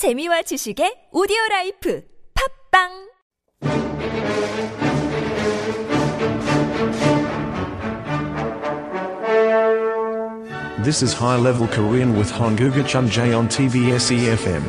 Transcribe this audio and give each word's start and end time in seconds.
재미와 0.00 0.40
지식의 0.48 1.12
오디오 1.12 1.36
라이프 1.50 2.00
팝빵 2.32 2.88
This 10.82 11.02
is 11.04 11.12
high 11.12 11.36
level 11.36 11.68
Korean 11.68 12.16
with 12.16 12.32
Honguga 12.32 12.80
Chunjae 12.82 13.36
on 13.36 13.46
TBS 13.48 14.08
EFM. 14.08 14.64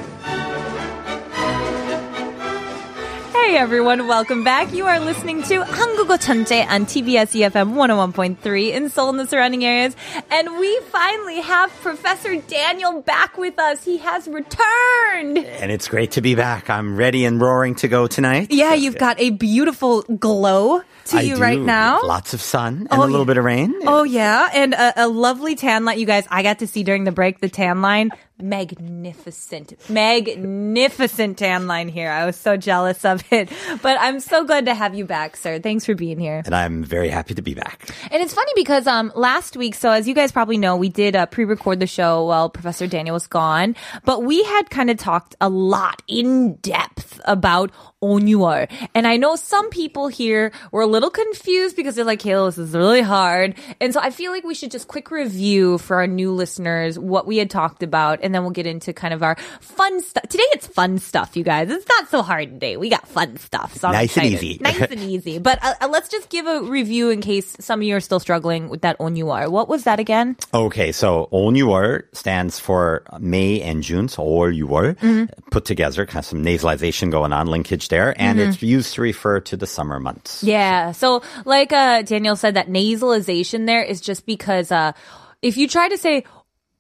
everyone, 3.60 4.06
welcome 4.06 4.44
back. 4.44 4.72
You 4.72 4.86
are 4.86 4.98
listening 4.98 5.42
to 5.44 5.62
한국어 5.64 6.18
천재 6.18 6.66
on 6.68 6.84
TBS 6.84 7.32
EFM 7.32 7.74
101.3 7.74 8.72
in 8.72 8.90
Seoul 8.90 9.10
and 9.10 9.20
the 9.20 9.26
surrounding 9.26 9.64
areas. 9.64 9.94
And 10.30 10.58
we 10.58 10.80
finally 10.90 11.40
have 11.40 11.70
Professor 11.80 12.36
Daniel 12.36 13.02
back 13.02 13.38
with 13.38 13.58
us. 13.58 13.84
He 13.84 13.98
has 13.98 14.26
returned. 14.28 15.38
And 15.38 15.70
it's 15.70 15.88
great 15.88 16.12
to 16.12 16.20
be 16.20 16.34
back. 16.34 16.68
I'm 16.68 16.96
ready 16.96 17.24
and 17.24 17.40
roaring 17.40 17.74
to 17.76 17.88
go 17.88 18.06
tonight. 18.06 18.48
Yeah, 18.50 18.74
you've 18.74 18.98
got 18.98 19.20
a 19.20 19.30
beautiful 19.30 20.02
glow 20.02 20.82
to 21.05 21.17
I 21.17 21.21
you 21.21 21.35
do. 21.35 21.41
right 21.41 21.59
now. 21.59 22.01
Lots 22.03 22.33
of 22.33 22.41
sun 22.41 22.87
and 22.91 22.99
Oh, 22.99 23.03
a 23.03 23.05
little 23.05 23.19
yeah. 23.21 23.25
bit 23.25 23.37
of 23.37 23.43
rain. 23.45 23.75
Oh 23.85 24.03
yeah, 24.03 24.49
and 24.53 24.73
a, 24.73 25.05
a 25.05 25.07
lovely 25.07 25.55
tan 25.55 25.85
line. 25.85 25.99
You 25.99 26.05
guys, 26.05 26.25
I 26.29 26.43
got 26.43 26.59
to 26.59 26.67
see 26.67 26.83
during 26.83 27.03
the 27.03 27.11
break 27.11 27.39
the 27.39 27.49
tan 27.49 27.81
line. 27.81 28.09
Magnificent, 28.41 29.73
magnificent 29.87 31.37
tan 31.37 31.67
line 31.67 31.89
here. 31.89 32.09
I 32.09 32.25
was 32.25 32.35
so 32.35 32.57
jealous 32.57 33.05
of 33.05 33.23
it, 33.31 33.49
but 33.83 33.97
I'm 33.99 34.19
so 34.19 34.43
glad 34.45 34.65
to 34.65 34.73
have 34.73 34.95
you 34.95 35.05
back, 35.05 35.35
sir. 35.37 35.59
Thanks 35.59 35.85
for 35.85 35.93
being 35.93 36.19
here. 36.19 36.41
And 36.45 36.55
I'm 36.55 36.83
very 36.83 37.09
happy 37.09 37.35
to 37.35 37.41
be 37.41 37.53
back. 37.53 37.87
And 38.09 38.21
it's 38.23 38.33
funny 38.33 38.51
because 38.55 38.87
um 38.87 39.11
last 39.15 39.55
week, 39.57 39.75
so 39.75 39.91
as 39.91 40.07
you 40.07 40.15
guys 40.15 40.31
probably 40.31 40.57
know, 40.57 40.75
we 40.75 40.89
did 40.89 41.15
uh, 41.15 41.27
pre-record 41.27 41.79
the 41.79 41.87
show 41.87 42.25
while 42.25 42.49
Professor 42.49 42.87
Daniel 42.87 43.13
was 43.13 43.27
gone, 43.27 43.75
but 44.05 44.23
we 44.23 44.43
had 44.43 44.69
kind 44.69 44.89
of 44.89 44.97
talked 44.97 45.35
a 45.39 45.49
lot 45.49 46.01
in 46.07 46.55
depth 46.55 47.21
about 47.25 47.71
Onyuar. 48.01 48.67
And 48.95 49.05
I 49.07 49.17
know 49.17 49.35
some 49.35 49.69
people 49.69 50.07
here 50.07 50.51
were 50.71 50.87
little 50.91 51.09
confused 51.09 51.75
because 51.75 51.95
they're 51.95 52.05
like, 52.05 52.21
hey, 52.21 52.33
this 52.33 52.57
is 52.57 52.73
really 52.73 53.01
hard. 53.01 53.55
And 53.79 53.93
so 53.93 53.99
I 53.99 54.11
feel 54.11 54.31
like 54.31 54.43
we 54.43 54.53
should 54.53 54.71
just 54.71 54.87
quick 54.87 55.11
review 55.11 55.77
for 55.77 55.97
our 55.97 56.07
new 56.07 56.31
listeners 56.31 56.99
what 56.99 57.25
we 57.25 57.37
had 57.37 57.49
talked 57.49 57.83
about, 57.83 58.19
and 58.21 58.35
then 58.35 58.41
we'll 58.41 58.51
get 58.51 58.67
into 58.67 58.93
kind 58.93 59.13
of 59.13 59.23
our 59.23 59.35
fun 59.59 60.01
stuff. 60.01 60.23
Today 60.23 60.43
it's 60.51 60.67
fun 60.67 60.99
stuff, 60.99 61.37
you 61.37 61.43
guys. 61.43 61.69
It's 61.69 61.87
not 61.87 62.09
so 62.09 62.21
hard 62.21 62.49
today. 62.51 62.77
We 62.77 62.89
got 62.89 63.07
fun 63.07 63.37
stuff. 63.37 63.75
So 63.75 63.91
nice 63.91 64.17
and 64.17 64.25
easy. 64.25 64.57
nice 64.61 64.79
and 64.79 64.99
easy. 64.99 65.39
But 65.39 65.63
uh, 65.63 65.73
uh, 65.81 65.87
let's 65.87 66.09
just 66.09 66.29
give 66.29 66.45
a 66.45 66.63
review 66.63 67.09
in 67.09 67.21
case 67.21 67.55
some 67.59 67.79
of 67.79 67.83
you 67.83 67.95
are 67.95 68.01
still 68.01 68.19
struggling 68.19 68.69
with 68.69 68.81
that 68.81 68.99
Onyuar. 68.99 69.49
What 69.49 69.69
was 69.69 69.83
that 69.85 69.99
again? 69.99 70.35
Okay, 70.53 70.91
so 70.91 71.29
Onyuar 71.31 72.03
stands 72.13 72.59
for 72.59 73.03
May 73.19 73.61
and 73.61 73.83
June, 73.83 74.07
so 74.07 74.23
or 74.23 74.51
you 74.51 74.67
mm-hmm. 74.67 75.25
put 75.49 75.65
together, 75.65 76.05
kind 76.05 76.19
of 76.19 76.25
some 76.25 76.43
nasalization 76.43 77.11
going 77.11 77.33
on, 77.33 77.47
linkage 77.47 77.89
there, 77.89 78.19
and 78.19 78.39
mm-hmm. 78.39 78.49
it's 78.49 78.61
used 78.61 78.95
to 78.95 79.01
refer 79.01 79.39
to 79.41 79.57
the 79.57 79.67
summer 79.67 79.99
months. 79.99 80.43
Yeah, 80.43 80.80
so 80.89 81.21
like 81.45 81.71
uh 81.71 82.01
Daniel 82.01 82.35
said 82.35 82.55
that 82.55 82.67
nasalization 82.67 83.65
there 83.67 83.83
is 83.83 84.01
just 84.01 84.25
because 84.25 84.71
uh 84.71 84.93
if 85.41 85.57
you 85.57 85.67
try 85.67 85.89
to 85.89 85.97
say 85.97 86.23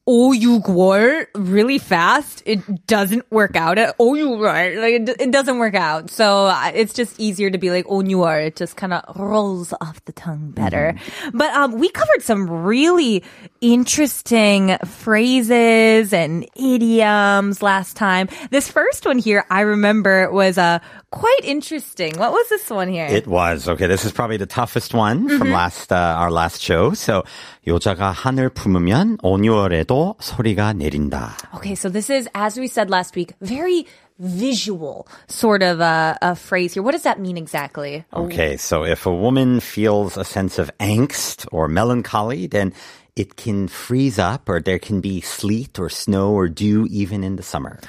오육월 0.08 1.26
really 1.34 1.78
fast, 1.78 2.40
it 2.46 2.86
doesn't 2.86 3.26
work 3.32 3.56
out. 3.56 3.76
At 3.76 3.98
오육월, 3.98 4.78
like 4.80 4.94
it, 5.02 5.20
it 5.20 5.30
doesn't 5.32 5.58
work 5.58 5.74
out. 5.74 6.10
So 6.10 6.46
uh, 6.46 6.70
it's 6.72 6.94
just 6.94 7.18
easier 7.18 7.50
to 7.50 7.58
be 7.58 7.70
like 7.72 7.86
오뉴월. 7.86 8.46
It 8.46 8.54
just 8.54 8.76
kind 8.76 8.92
of 8.94 9.02
rolls 9.18 9.74
off 9.80 9.98
the 10.04 10.12
tongue 10.12 10.52
better. 10.54 10.94
But 11.34 11.50
um, 11.54 11.80
we 11.80 11.88
covered 11.88 12.22
some 12.22 12.48
really 12.48 13.24
interesting 13.60 14.76
phrases 14.86 16.12
and 16.12 16.46
idioms 16.54 17.60
last 17.60 17.96
time. 17.96 18.28
This 18.50 18.70
first 18.70 19.06
one 19.06 19.18
here, 19.18 19.44
I 19.50 19.62
remember 19.62 20.30
was 20.30 20.56
uh, 20.56 20.78
quite 21.10 21.40
interesting. 21.42 22.14
What 22.16 22.30
was 22.30 22.48
this 22.48 22.70
one 22.70 22.86
here? 22.88 23.06
It 23.06 23.26
was 23.26 23.68
okay. 23.68 23.88
This 23.88 24.04
is 24.04 24.12
probably 24.12 24.36
the 24.36 24.46
toughest 24.46 24.94
one 24.94 25.26
Mm-hmm. 25.26 25.38
from 25.38 25.50
last 25.50 25.90
uh, 25.90 26.14
our 26.18 26.30
last 26.30 26.62
show. 26.62 26.94
So 26.94 27.24
여자가 27.66 28.12
한을 28.12 28.50
품으면 28.50 29.18
온유월에도 29.24 29.89
소리가 30.20 30.72
내린다. 30.74 31.36
Okay, 31.54 31.74
so 31.74 31.88
this 31.88 32.10
is, 32.10 32.28
as 32.34 32.58
we 32.58 32.68
said 32.68 32.90
last 32.90 33.16
week, 33.16 33.32
very 33.40 33.86
visual 34.18 35.06
sort 35.28 35.62
of 35.62 35.80
a, 35.80 36.16
a 36.22 36.34
phrase 36.36 36.74
here. 36.74 36.82
What 36.82 36.92
does 36.92 37.02
that 37.02 37.20
mean 37.20 37.36
exactly? 37.36 38.04
Okay, 38.14 38.56
so 38.56 38.84
if 38.84 39.06
a 39.06 39.14
woman 39.14 39.60
feels 39.60 40.16
a 40.16 40.24
sense 40.24 40.58
of 40.58 40.70
angst 40.78 41.46
or 41.52 41.68
melancholy, 41.68 42.46
then 42.46 42.72
it 43.14 43.36
can 43.36 43.68
freeze 43.68 44.18
up 44.18 44.48
or 44.48 44.60
there 44.60 44.78
can 44.78 45.00
be 45.00 45.20
sleet 45.20 45.78
or 45.78 45.88
snow 45.88 46.32
or 46.32 46.48
dew 46.48 46.86
even 46.90 47.24
in 47.24 47.36
the 47.36 47.42
summer. 47.42 47.80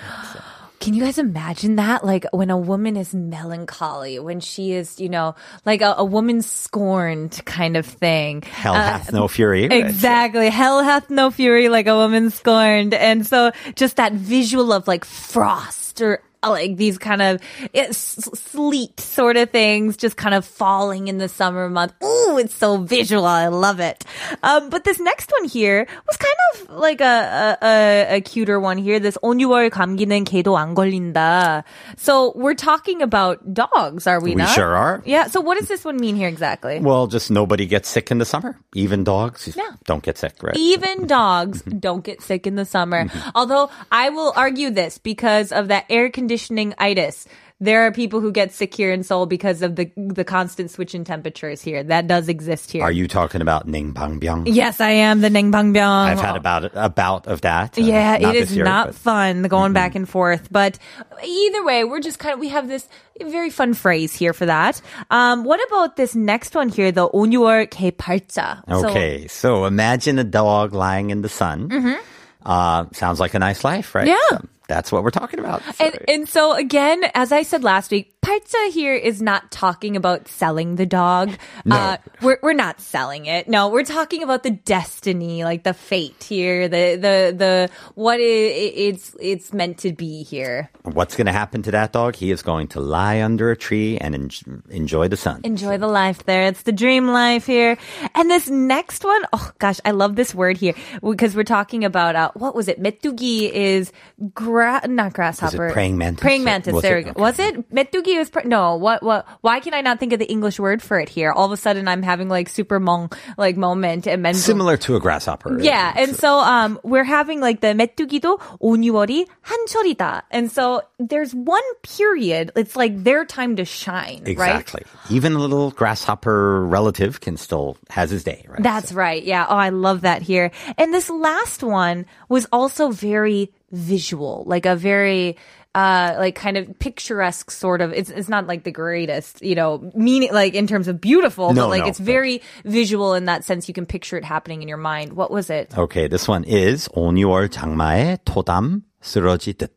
Can 0.82 0.94
you 0.94 1.04
guys 1.04 1.16
imagine 1.16 1.76
that? 1.76 2.04
Like 2.04 2.26
when 2.32 2.50
a 2.50 2.58
woman 2.58 2.96
is 2.96 3.14
melancholy, 3.14 4.18
when 4.18 4.40
she 4.40 4.72
is, 4.72 4.98
you 5.00 5.08
know, 5.08 5.34
like 5.64 5.80
a, 5.80 5.94
a 5.96 6.04
woman 6.04 6.42
scorned 6.42 7.40
kind 7.44 7.76
of 7.76 7.86
thing. 7.86 8.42
Hell 8.42 8.74
Uh, 8.74 8.82
hath 8.82 9.12
no 9.12 9.28
fury. 9.28 9.68
right? 9.68 9.72
Exactly. 9.84 10.50
Hell 10.50 10.82
hath 10.82 11.08
no 11.08 11.30
fury 11.30 11.68
like 11.68 11.86
a 11.86 11.94
woman 11.94 12.30
scorned. 12.30 12.94
And 12.94 13.24
so 13.26 13.52
just 13.76 13.96
that 13.96 14.12
visual 14.12 14.72
of 14.72 14.88
like 14.88 15.04
frost 15.04 16.02
or 16.02 16.20
like 16.47 16.77
these 16.77 16.97
kind 16.97 17.21
of 17.21 17.41
eh, 17.73 17.87
s- 17.89 18.29
sleet 18.39 18.97
sort 19.01 19.35
of 19.35 19.49
things 19.49 19.97
just 19.97 20.15
kind 20.15 20.33
of 20.33 20.45
falling 20.45 21.09
in 21.09 21.17
the 21.17 21.27
summer 21.27 21.67
month. 21.67 21.91
Ooh, 22.01 22.37
it's 22.37 22.53
so 22.55 22.77
visual. 22.77 23.25
I 23.25 23.47
love 23.47 23.81
it. 23.81 24.05
Um, 24.43 24.69
but 24.69 24.85
this 24.85 24.97
next 24.99 25.29
one 25.37 25.49
here 25.49 25.87
was 26.07 26.15
kind 26.15 26.39
of 26.53 26.69
like 26.79 27.01
a, 27.01 27.57
a, 27.59 27.65
a, 27.65 28.15
a 28.17 28.21
cuter 28.21 28.61
one 28.61 28.77
here. 28.77 28.99
This 28.99 29.17
온유월 29.21 29.69
감기는 29.71 30.23
개도 30.23 30.55
안 30.55 30.73
걸린다. 30.73 31.63
So 31.97 32.31
we're 32.35 32.53
talking 32.55 33.01
about 33.01 33.41
dogs, 33.53 34.07
are 34.07 34.21
we, 34.21 34.29
We 34.31 34.35
not? 34.35 34.49
sure 34.55 34.73
are. 34.77 35.01
Yeah. 35.05 35.27
So 35.27 35.41
what 35.41 35.57
does 35.57 35.67
this 35.67 35.83
one 35.83 35.97
mean 35.97 36.15
here 36.15 36.29
exactly? 36.29 36.79
Well, 36.79 37.07
just 37.07 37.29
nobody 37.29 37.65
gets 37.65 37.89
sick 37.89 38.09
in 38.09 38.19
the 38.19 38.25
summer. 38.25 38.55
Even 38.73 39.03
dogs 39.03 39.51
Yeah. 39.57 39.71
don't 39.85 40.03
get 40.03 40.17
sick, 40.17 40.35
right? 40.41 40.55
Even 40.55 41.07
dogs 41.07 41.61
don't 41.63 42.05
get 42.05 42.21
sick 42.21 42.47
in 42.47 42.55
the 42.55 42.63
summer. 42.65 43.07
Although 43.35 43.69
I 43.91 44.09
will 44.11 44.31
argue 44.37 44.69
this 44.69 44.97
because 44.97 45.51
of 45.51 45.67
that 45.67 45.83
air 45.89 46.09
conditioning 46.09 46.30
conditioning 46.32 46.74
itis. 46.78 47.26
There 47.60 47.86
are 47.86 47.92
people 47.92 48.18
who 48.18 48.32
get 48.32 48.50
sick 48.50 48.74
here 48.74 48.90
in 48.90 49.04
Seoul 49.04 49.26
because 49.26 49.62
of 49.62 49.76
the 49.76 49.92
the 49.94 50.24
constant 50.24 50.72
switch 50.72 50.96
in 50.96 51.04
temperatures 51.04 51.62
here. 51.62 51.84
That 51.84 52.08
does 52.08 52.26
exist 52.26 52.72
here. 52.72 52.82
Are 52.82 52.90
you 52.90 53.06
talking 53.06 53.40
about 53.40 53.68
Naengbangbyeong? 53.68 54.50
Yes, 54.50 54.80
I 54.80 54.98
am 55.06 55.20
the 55.20 55.28
Naengbangbyeong. 55.28 56.10
I've 56.10 56.18
had 56.18 56.34
about 56.34 56.72
a 56.74 56.88
bout 56.88 57.28
of 57.28 57.42
that. 57.42 57.78
Uh, 57.78 57.82
yeah, 57.82 58.18
it 58.18 58.34
is 58.34 58.56
year, 58.56 58.64
not 58.64 58.88
but... 58.88 58.94
fun 58.96 59.42
going 59.46 59.70
mm-hmm. 59.70 59.78
back 59.78 59.94
and 59.94 60.08
forth. 60.08 60.50
But 60.50 60.80
either 61.22 61.62
way, 61.62 61.84
we're 61.84 62.02
just 62.02 62.18
kind 62.18 62.34
of 62.34 62.40
we 62.40 62.48
have 62.48 62.66
this 62.66 62.88
very 63.22 63.50
fun 63.50 63.74
phrase 63.78 64.10
here 64.10 64.32
for 64.32 64.46
that. 64.46 64.82
Um, 65.14 65.44
what 65.44 65.62
about 65.68 65.94
this 65.94 66.16
next 66.16 66.56
one 66.58 66.66
here, 66.66 66.90
the 66.90 67.06
온유월 67.06 67.70
개팔자? 67.70 68.66
Okay, 68.66 69.28
so, 69.30 69.62
so 69.62 69.64
imagine 69.70 70.18
a 70.18 70.26
dog 70.26 70.74
lying 70.74 71.14
in 71.14 71.22
the 71.22 71.30
sun. 71.30 71.68
Mm-hmm. 71.68 72.00
Uh, 72.42 72.90
sounds 72.90 73.20
like 73.22 73.34
a 73.34 73.38
nice 73.38 73.62
life, 73.62 73.94
right? 73.94 74.10
Yeah. 74.10 74.42
That's 74.72 74.90
what 74.90 75.04
we're 75.04 75.10
talking 75.10 75.38
about. 75.38 75.62
And, 75.78 75.98
and 76.08 76.28
so 76.28 76.54
again, 76.54 77.02
as 77.14 77.30
I 77.30 77.42
said 77.42 77.62
last 77.62 77.90
week, 77.90 78.11
Parza 78.22 78.70
here 78.70 78.94
is 78.94 79.20
not 79.20 79.50
talking 79.50 79.96
about 79.96 80.28
selling 80.28 80.76
the 80.76 80.86
dog. 80.86 81.30
No. 81.64 81.76
Uh, 81.76 81.96
we're, 82.20 82.38
we're 82.42 82.54
not 82.54 82.80
selling 82.80 83.26
it. 83.26 83.46
No, 83.48 83.68
we're 83.68 83.84
talking 83.84 84.24
about 84.24 84.42
the 84.42 84.50
destiny, 84.50 85.44
like 85.44 85.62
the 85.62 85.74
fate 85.74 86.24
here, 86.24 86.66
the, 86.66 86.96
the, 86.96 87.34
the, 87.36 87.70
what 87.94 88.14
i 88.14 88.22
it's, 88.22 89.14
it's 89.20 89.52
meant 89.52 89.78
to 89.78 89.92
be 89.92 90.24
here. 90.24 90.68
What's 90.82 91.14
going 91.14 91.26
to 91.26 91.32
happen 91.32 91.62
to 91.62 91.70
that 91.70 91.92
dog? 91.92 92.16
He 92.16 92.32
is 92.32 92.42
going 92.42 92.66
to 92.68 92.80
lie 92.80 93.22
under 93.22 93.52
a 93.52 93.56
tree 93.56 93.96
and 93.98 94.14
en- 94.14 94.62
enjoy 94.70 95.06
the 95.06 95.16
sun. 95.16 95.42
Enjoy 95.44 95.78
the 95.78 95.86
life 95.86 96.24
there. 96.24 96.46
It's 96.46 96.62
the 96.62 96.72
dream 96.72 97.08
life 97.08 97.46
here. 97.46 97.78
And 98.16 98.28
this 98.28 98.50
next 98.50 99.04
one, 99.04 99.22
oh 99.32 99.52
gosh, 99.60 99.78
I 99.84 99.92
love 99.92 100.16
this 100.16 100.34
word 100.34 100.56
here 100.56 100.74
because 101.00 101.36
we're 101.36 101.44
talking 101.44 101.84
about, 101.84 102.16
uh, 102.16 102.32
what 102.34 102.56
was 102.56 102.66
it? 102.66 102.82
Metugi 102.82 103.50
is 103.52 103.92
gra- 104.34 104.82
not 104.88 105.12
grasshopper. 105.12 105.70
praying 105.70 105.96
mantis? 105.96 106.22
Praying 106.22 106.42
mantis. 106.42 106.72
Was 106.72 106.82
there 106.82 106.98
it? 106.98 107.06
we 107.06 107.12
go. 107.12 107.20
Was 107.20 107.38
it? 107.38 107.70
Metugi 107.72 108.11
was, 108.11 108.29
pr- 108.29 108.47
no, 108.47 108.75
what, 108.75 109.03
what, 109.03 109.27
why 109.41 109.59
can 109.59 109.73
I 109.73 109.81
not 109.81 109.99
think 109.99 110.13
of 110.13 110.19
the 110.19 110.25
English 110.25 110.59
word 110.59 110.81
for 110.81 110.99
it 110.99 111.09
here? 111.09 111.31
All 111.31 111.45
of 111.45 111.51
a 111.51 111.57
sudden 111.57 111.87
I'm 111.87 112.03
having 112.03 112.29
like 112.29 112.49
super 112.49 112.79
mong, 112.79 113.13
like 113.37 113.57
moment 113.57 114.07
and 114.07 114.21
mental. 114.21 114.41
Similar 114.41 114.77
to 114.77 114.95
a 114.95 114.99
grasshopper. 114.99 115.59
Yeah, 115.59 115.93
and 115.95 116.15
so 116.15 116.39
um, 116.39 116.79
we're 116.83 117.03
having 117.03 117.39
like 117.41 117.61
the 117.61 117.73
메뚜기도 117.73 118.39
온유월이 118.61 119.27
한철이다, 119.41 120.23
and 120.31 120.51
so 120.51 120.81
there's 120.99 121.33
one 121.33 121.63
period. 121.83 122.51
It's 122.55 122.75
like 122.75 123.03
their 123.03 123.25
time 123.25 123.55
to 123.57 123.65
shine, 123.65 124.23
right? 124.23 124.61
Exactly. 124.61 124.83
Even 125.09 125.33
a 125.33 125.39
little 125.39 125.71
grasshopper 125.71 126.65
relative 126.65 127.21
can 127.21 127.37
still 127.37 127.77
has 127.89 128.09
his 128.11 128.23
day, 128.23 128.45
right? 128.47 128.61
That's 128.61 128.91
right. 128.91 129.23
Yeah. 129.23 129.45
Oh, 129.47 129.55
I 129.55 129.69
love 129.69 130.01
that 130.01 130.21
here. 130.21 130.51
And 130.77 130.93
this 130.93 131.09
last 131.09 131.63
one 131.63 132.05
was 132.29 132.47
also 132.51 132.89
very 132.89 133.51
visual, 133.71 134.43
like 134.45 134.65
a 134.65 134.75
very 134.75 135.37
uh 135.75 136.15
like 136.17 136.33
kind 136.33 136.57
of 136.57 136.65
picturesque 136.79 137.51
sort 137.51 137.81
of 137.81 137.93
it's 137.93 138.09
it's 138.09 138.29
not 138.29 138.47
like 138.47 138.63
the 138.63 138.71
greatest, 138.71 139.41
you 139.43 139.53
know, 139.53 139.91
meaning 139.93 140.33
like 140.33 140.55
in 140.55 140.65
terms 140.65 140.87
of 140.87 140.99
beautiful, 140.99 141.53
No, 141.53 141.63
but 141.63 141.69
like 141.69 141.83
no, 141.83 141.87
it's 141.89 141.99
but- 141.99 142.05
very 142.05 142.41
visual 142.65 143.13
in 143.13 143.25
that 143.25 143.43
sense 143.43 143.67
you 143.67 143.73
can 143.75 143.85
picture 143.85 144.17
it 144.17 144.25
happening 144.25 144.61
in 144.61 144.67
your 144.67 144.81
mind. 144.81 145.13
What 145.13 145.29
was 145.29 145.49
it? 145.49 145.77
Okay, 145.77 146.07
this 146.07 146.27
one 146.27 146.43
is 146.45 146.87
온유월 146.95 147.49
장마의 147.49 148.19
토담 148.25 148.81
쓰러지듯. 149.01 149.69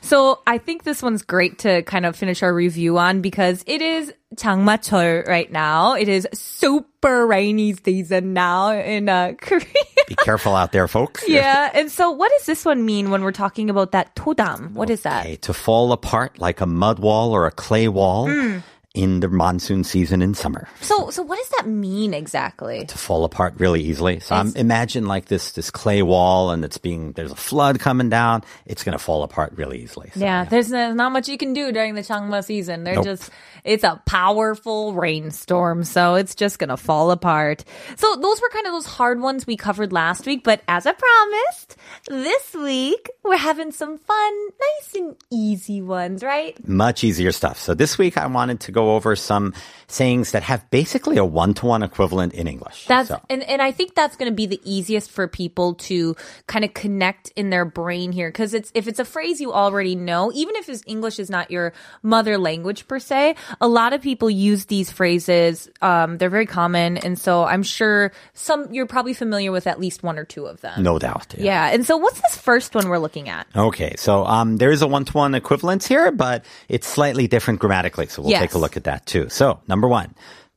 So 0.00 0.40
I 0.46 0.58
think 0.58 0.84
this 0.84 1.02
one's 1.02 1.22
great 1.22 1.58
to 1.60 1.82
kind 1.82 2.06
of 2.06 2.16
finish 2.16 2.42
our 2.42 2.54
review 2.54 2.96
on 2.98 3.20
because 3.20 3.62
it 3.66 3.82
is 3.82 4.12
장마철 4.36 5.26
right 5.26 5.50
now. 5.50 5.94
It 5.94 6.08
is 6.08 6.26
super 6.32 7.26
rainy 7.26 7.74
season 7.74 8.32
now 8.32 8.70
in 8.72 9.08
uh, 9.08 9.34
Korea. 9.40 9.64
Be 10.08 10.14
careful 10.24 10.54
out 10.56 10.72
there, 10.72 10.88
folks. 10.88 11.28
yeah. 11.28 11.70
And 11.74 11.90
so 11.90 12.10
what 12.10 12.30
does 12.38 12.46
this 12.46 12.64
one 12.64 12.84
mean 12.86 13.10
when 13.10 13.22
we're 13.22 13.32
talking 13.32 13.68
about 13.68 13.92
that 13.92 14.14
todam? 14.16 14.72
What 14.72 14.88
is 14.90 15.02
that? 15.02 15.26
Okay, 15.26 15.36
to 15.36 15.52
fall 15.52 15.92
apart 15.92 16.38
like 16.38 16.60
a 16.60 16.66
mud 16.66 16.98
wall 16.98 17.32
or 17.34 17.46
a 17.46 17.50
clay 17.52 17.88
wall 17.88 18.26
Hmm. 18.28 18.58
in 18.93 19.21
the 19.21 19.27
monsoon 19.27 19.83
season 19.83 20.21
in 20.21 20.33
summer. 20.35 20.67
So 20.81 21.09
so 21.09 21.23
what 21.23 21.37
does 21.37 21.49
that 21.57 21.67
mean 21.67 22.13
exactly? 22.13 22.85
To 22.85 22.97
fall 22.97 23.25
apart 23.25 23.55
really 23.57 23.81
easily. 23.81 24.19
So 24.19 24.35
um, 24.35 24.53
imagine 24.55 25.07
like 25.07 25.25
this 25.25 25.53
this 25.53 25.71
clay 25.71 26.03
wall 26.03 26.51
and 26.51 26.63
it's 26.63 26.77
being 26.77 27.11
there's 27.13 27.31
a 27.31 27.35
flood 27.35 27.79
coming 27.79 28.09
down. 28.09 28.43
It's 28.67 28.83
going 28.83 28.97
to 28.97 29.03
fall 29.03 29.23
apart 29.23 29.53
really 29.55 29.81
easily. 29.81 30.11
So, 30.13 30.19
Yeah, 30.19 30.45
there's 30.45 30.69
not 30.71 31.11
much 31.11 31.27
you 31.27 31.37
can 31.37 31.53
do 31.53 31.71
during 31.71 31.95
the 31.95 32.01
Changma 32.01 32.43
season. 32.43 32.83
They're 32.83 32.95
Nope. 32.95 33.05
just, 33.05 33.31
it's 33.63 33.83
a 33.83 33.99
powerful 34.05 34.93
rainstorm, 34.93 35.83
so 35.83 36.15
it's 36.15 36.35
just 36.35 36.59
gonna 36.59 36.77
fall 36.77 37.09
apart. 37.11 37.63
So 37.95 38.15
those 38.15 38.41
were 38.41 38.49
kind 38.49 38.67
of 38.67 38.73
those 38.73 38.85
hard 38.85 39.19
ones 39.21 39.47
we 39.47 39.55
covered 39.57 39.91
last 39.93 40.25
week, 40.25 40.43
but 40.43 40.61
as 40.67 40.85
I 40.85 40.91
promised, 40.93 41.77
this 42.07 42.53
week 42.53 43.09
we're 43.23 43.37
having 43.37 43.71
some 43.71 43.97
fun, 43.97 44.47
nice 44.59 44.93
and 44.95 45.15
easy 45.31 45.81
ones, 45.81 46.23
right? 46.23 46.53
much 46.67 47.03
easier 47.03 47.31
stuff. 47.31 47.59
So 47.59 47.73
this 47.73 47.97
week 47.97 48.17
I 48.17 48.27
wanted 48.27 48.59
to 48.61 48.71
go 48.71 48.82
over 48.91 49.15
some 49.15 49.53
sayings 49.87 50.31
that 50.31 50.43
have 50.43 50.67
basically 50.71 51.17
a 51.17 51.25
one-to-one 51.25 51.83
equivalent 51.83 52.33
in 52.33 52.47
English. 52.47 52.85
That's 52.87 53.09
So- 53.09 53.21
and, 53.29 53.43
and 53.43 53.61
I 53.61 53.71
think 53.71 53.93
that's 53.95 54.15
going 54.15 54.31
to 54.31 54.35
be 54.35 54.45
the 54.45 54.59
easiest 54.63 55.11
for 55.11 55.27
people 55.27 55.75
to 55.75 56.15
kind 56.47 56.65
of 56.65 56.73
connect 56.73 57.29
in 57.35 57.49
their 57.51 57.65
brain 57.65 58.11
here 58.11 58.29
because 58.29 58.53
it's 58.53 58.71
if 58.73 58.87
it's 58.87 58.99
a 58.99 59.05
phrase 59.05 59.39
you 59.39 59.53
already 59.53 59.95
know, 59.95 60.31
even 60.33 60.55
if 60.55 60.69
English 60.87 61.19
is 61.19 61.29
not 61.29 61.51
your 61.51 61.73
mother 62.01 62.37
language 62.37 62.87
per 62.87 62.97
se, 62.97 63.35
a 63.61 63.67
lot 63.67 63.93
of 63.93 64.01
people 64.01 64.29
use 64.29 64.65
these 64.65 64.91
phrases. 64.91 65.69
Um, 65.81 66.17
they're 66.17 66.29
very 66.29 66.45
common, 66.47 66.97
and 66.97 67.19
so 67.19 67.43
I'm 67.43 67.61
sure 67.63 68.11
some 68.33 68.73
you're 68.73 68.87
probably 68.87 69.13
familiar 69.13 69.51
with 69.51 69.67
at 69.67 69.79
least 69.79 70.01
one 70.01 70.17
or 70.17 70.23
two 70.25 70.45
of 70.45 70.61
them. 70.61 70.81
no 70.81 70.97
doubt. 70.97 71.35
Yeah, 71.37 71.69
and 71.71 71.85
so 71.85 71.97
what's 71.97 72.19
this 72.21 72.37
first 72.37 72.73
one 72.73 72.89
we're 72.89 72.97
looking 72.97 73.29
at? 73.29 73.45
Okay, 73.55 73.93
so 73.97 74.25
um, 74.25 74.57
there 74.57 74.71
is 74.71 74.81
a 74.81 74.87
one-to-one 74.87 75.35
equivalence 75.35 75.85
here, 75.85 76.11
but 76.11 76.45
it's 76.69 76.87
slightly 76.87 77.27
different 77.27 77.59
grammatically. 77.59 78.07
So 78.07 78.21
we'll 78.21 78.31
Yes. 78.31 78.41
take 78.41 78.53
a 78.53 78.57
look 78.57 78.72
at 78.76 78.84
that 78.84 79.06
too. 79.06 79.28
So 79.28 79.60
number 79.68 79.88
one, 79.88 80.14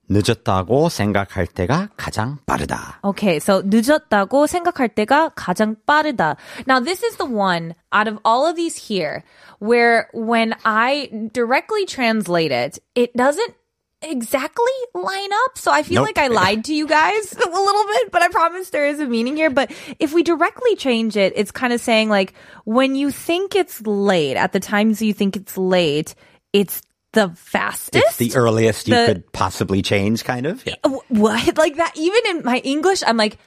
늦었다고 0.09 0.89
생각할 0.89 1.47
때가 1.47 1.89
가장 1.95 2.37
빠르다. 2.45 2.99
Okay, 3.03 3.37
so 3.39 3.61
늦었다고 3.61 4.45
생각할 4.47 4.89
때가 4.89 5.31
가장 5.35 5.75
빠르다. 5.87 6.35
Now 6.67 6.79
this 6.79 7.01
is 7.03 7.15
the 7.15 7.25
one 7.25 7.75
out 7.93 8.07
of 8.07 8.19
all 8.25 8.45
of 8.45 8.55
these 8.55 8.75
here 8.75 9.23
where 9.59 10.09
when 10.13 10.53
I 10.65 11.09
directly 11.33 11.85
translate 11.85 12.51
it, 12.51 12.79
it 12.93 13.15
doesn't 13.15 13.55
exactly 14.01 14.73
line 14.95 15.31
up. 15.45 15.57
So 15.57 15.71
I 15.71 15.83
feel 15.83 16.01
Nope. 16.01 16.07
like 16.07 16.17
I 16.17 16.27
lied 16.27 16.65
to 16.65 16.73
you 16.73 16.87
guys 16.87 17.33
a 17.33 17.47
little 17.49 17.85
bit, 17.93 18.11
but 18.11 18.21
I 18.21 18.27
promise 18.29 18.71
there 18.71 18.87
is 18.87 18.99
a 18.99 19.05
meaning 19.05 19.37
here. 19.37 19.49
But 19.51 19.71
if 19.99 20.11
we 20.11 20.23
directly 20.23 20.75
change 20.75 21.15
it, 21.15 21.33
it's 21.35 21.51
kind 21.51 21.71
of 21.71 21.79
saying 21.79 22.09
like 22.09 22.33
when 22.65 22.95
you 22.95 23.11
think 23.11 23.55
it's 23.55 23.79
late, 23.85 24.35
at 24.35 24.51
the 24.51 24.59
times 24.59 25.01
you 25.01 25.13
think 25.13 25.37
it's 25.37 25.55
late, 25.57 26.15
it's 26.51 26.81
the 27.15 27.29
fastest. 27.35 27.95
It's 27.95 28.17
the 28.17 28.35
earliest 28.39 28.87
you 28.87 28.95
The- 28.95 29.05
could 29.05 29.31
possibly 29.33 29.81
change, 29.81 30.23
kind 30.23 30.45
of. 30.45 30.63
Yeah. 30.65 30.75
Wh- 30.85 31.03
What? 31.11 31.57
Like 31.57 31.75
that? 31.77 31.91
Even 31.95 32.21
in 32.29 32.43
my 32.45 32.57
English, 32.63 33.03
I'm 33.05 33.17
like, 33.17 33.37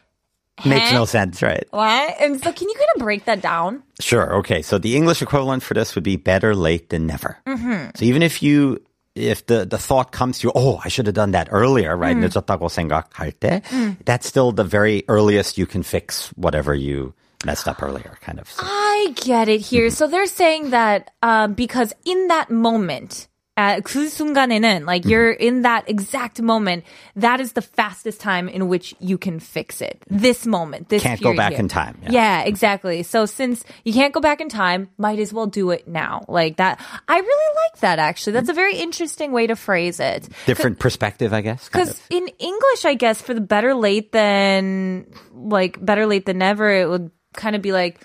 Makes 0.64 0.90
huh? 0.90 0.98
no 0.98 1.04
sense, 1.04 1.42
right? 1.42 1.66
What? 1.72 2.14
And 2.20 2.38
so, 2.38 2.52
can 2.52 2.68
you 2.68 2.74
kind 2.78 2.90
of 2.94 3.02
break 3.02 3.24
that 3.24 3.42
down? 3.42 3.82
Sure. 3.98 4.36
Okay. 4.38 4.62
So 4.62 4.78
the 4.78 4.94
English 4.94 5.20
equivalent 5.20 5.64
for 5.64 5.74
this 5.74 5.96
would 5.96 6.04
be 6.04 6.14
better 6.14 6.54
late 6.54 6.90
than 6.90 7.08
never. 7.08 7.38
Mm-hmm. 7.44 7.90
So 7.96 8.04
even 8.04 8.22
if 8.22 8.40
you, 8.40 8.78
if 9.16 9.46
the, 9.46 9.64
the 9.66 9.78
thought 9.78 10.12
comes 10.12 10.38
to 10.38 10.46
you, 10.46 10.52
oh, 10.54 10.78
I 10.84 10.88
should 10.88 11.06
have 11.06 11.16
done 11.18 11.32
that 11.32 11.48
earlier, 11.50 11.96
right? 11.96 12.14
Mm. 12.16 12.22
늦었다고 12.30 12.70
생각할 12.70 13.32
때, 13.40 13.62
that's 14.04 14.28
still 14.28 14.52
the 14.52 14.62
very 14.62 15.02
earliest 15.08 15.58
you 15.58 15.66
can 15.66 15.82
fix 15.82 16.28
whatever 16.36 16.72
you 16.72 17.14
messed 17.44 17.66
up 17.66 17.82
earlier, 17.82 18.16
kind 18.20 18.38
of. 18.38 18.48
So, 18.48 18.62
I 18.64 19.12
get 19.16 19.48
it 19.48 19.60
here. 19.60 19.90
So 19.90 20.06
they're 20.06 20.26
saying 20.30 20.70
that 20.70 21.10
um, 21.22 21.54
because 21.54 21.92
in 22.04 22.28
that 22.28 22.48
moment, 22.50 23.26
uh, 23.58 23.78
그 23.82 24.08
순간에는, 24.10 24.84
like 24.84 25.02
Mm-hmm. 25.02 25.10
you're 25.10 25.30
in 25.30 25.62
that 25.62 25.88
exact 25.88 26.42
moment, 26.42 26.82
that 27.14 27.38
is 27.38 27.52
the 27.52 27.62
fastest 27.62 28.20
time 28.20 28.48
in 28.48 28.66
which 28.66 28.96
you 28.98 29.16
can 29.16 29.38
fix 29.38 29.80
it. 29.80 30.02
This 30.10 30.44
moment, 30.44 30.88
this 30.88 31.04
Can't 31.04 31.20
go 31.20 31.30
period 31.30 31.36
back 31.38 31.50
here. 31.52 31.60
in 31.60 31.68
time, 31.68 31.96
yeah. 32.02 32.10
Yeah. 32.10 32.40
exactly. 32.50 33.04
So 33.04 33.26
since 33.26 33.62
you 33.84 33.92
can't 33.92 34.12
go 34.12 34.18
back 34.20 34.40
in 34.40 34.48
time, 34.48 34.88
might 34.98 35.20
as 35.20 35.32
well 35.32 35.46
do 35.46 35.70
it 35.70 35.86
now. 35.86 36.24
Like 36.26 36.56
that. 36.56 36.80
I 37.06 37.14
really 37.14 37.50
like 37.70 37.80
that 37.82 38.00
actually. 38.00 38.32
That's 38.32 38.48
a 38.50 38.54
very 38.58 38.74
interesting 38.74 39.30
way 39.30 39.46
to 39.46 39.54
phrase 39.54 40.00
it. 40.00 40.26
different 40.46 40.80
perspective, 40.80 41.32
I 41.32 41.40
guess. 41.40 41.68
kind 41.68 41.86
Because 41.86 41.94
of. 42.00 42.06
in 42.10 42.26
English, 42.42 42.84
I 42.84 42.94
guess 42.94 43.22
for 43.22 43.34
the 43.34 43.40
better 43.40 43.72
late 43.72 44.10
than 44.10 45.06
like 45.32 45.78
better 45.78 46.06
late 46.06 46.26
than 46.26 46.38
never, 46.38 46.68
it 46.74 46.88
would 46.90 47.12
kind 47.34 47.54
of 47.54 47.62
be 47.62 47.70
like 47.70 48.00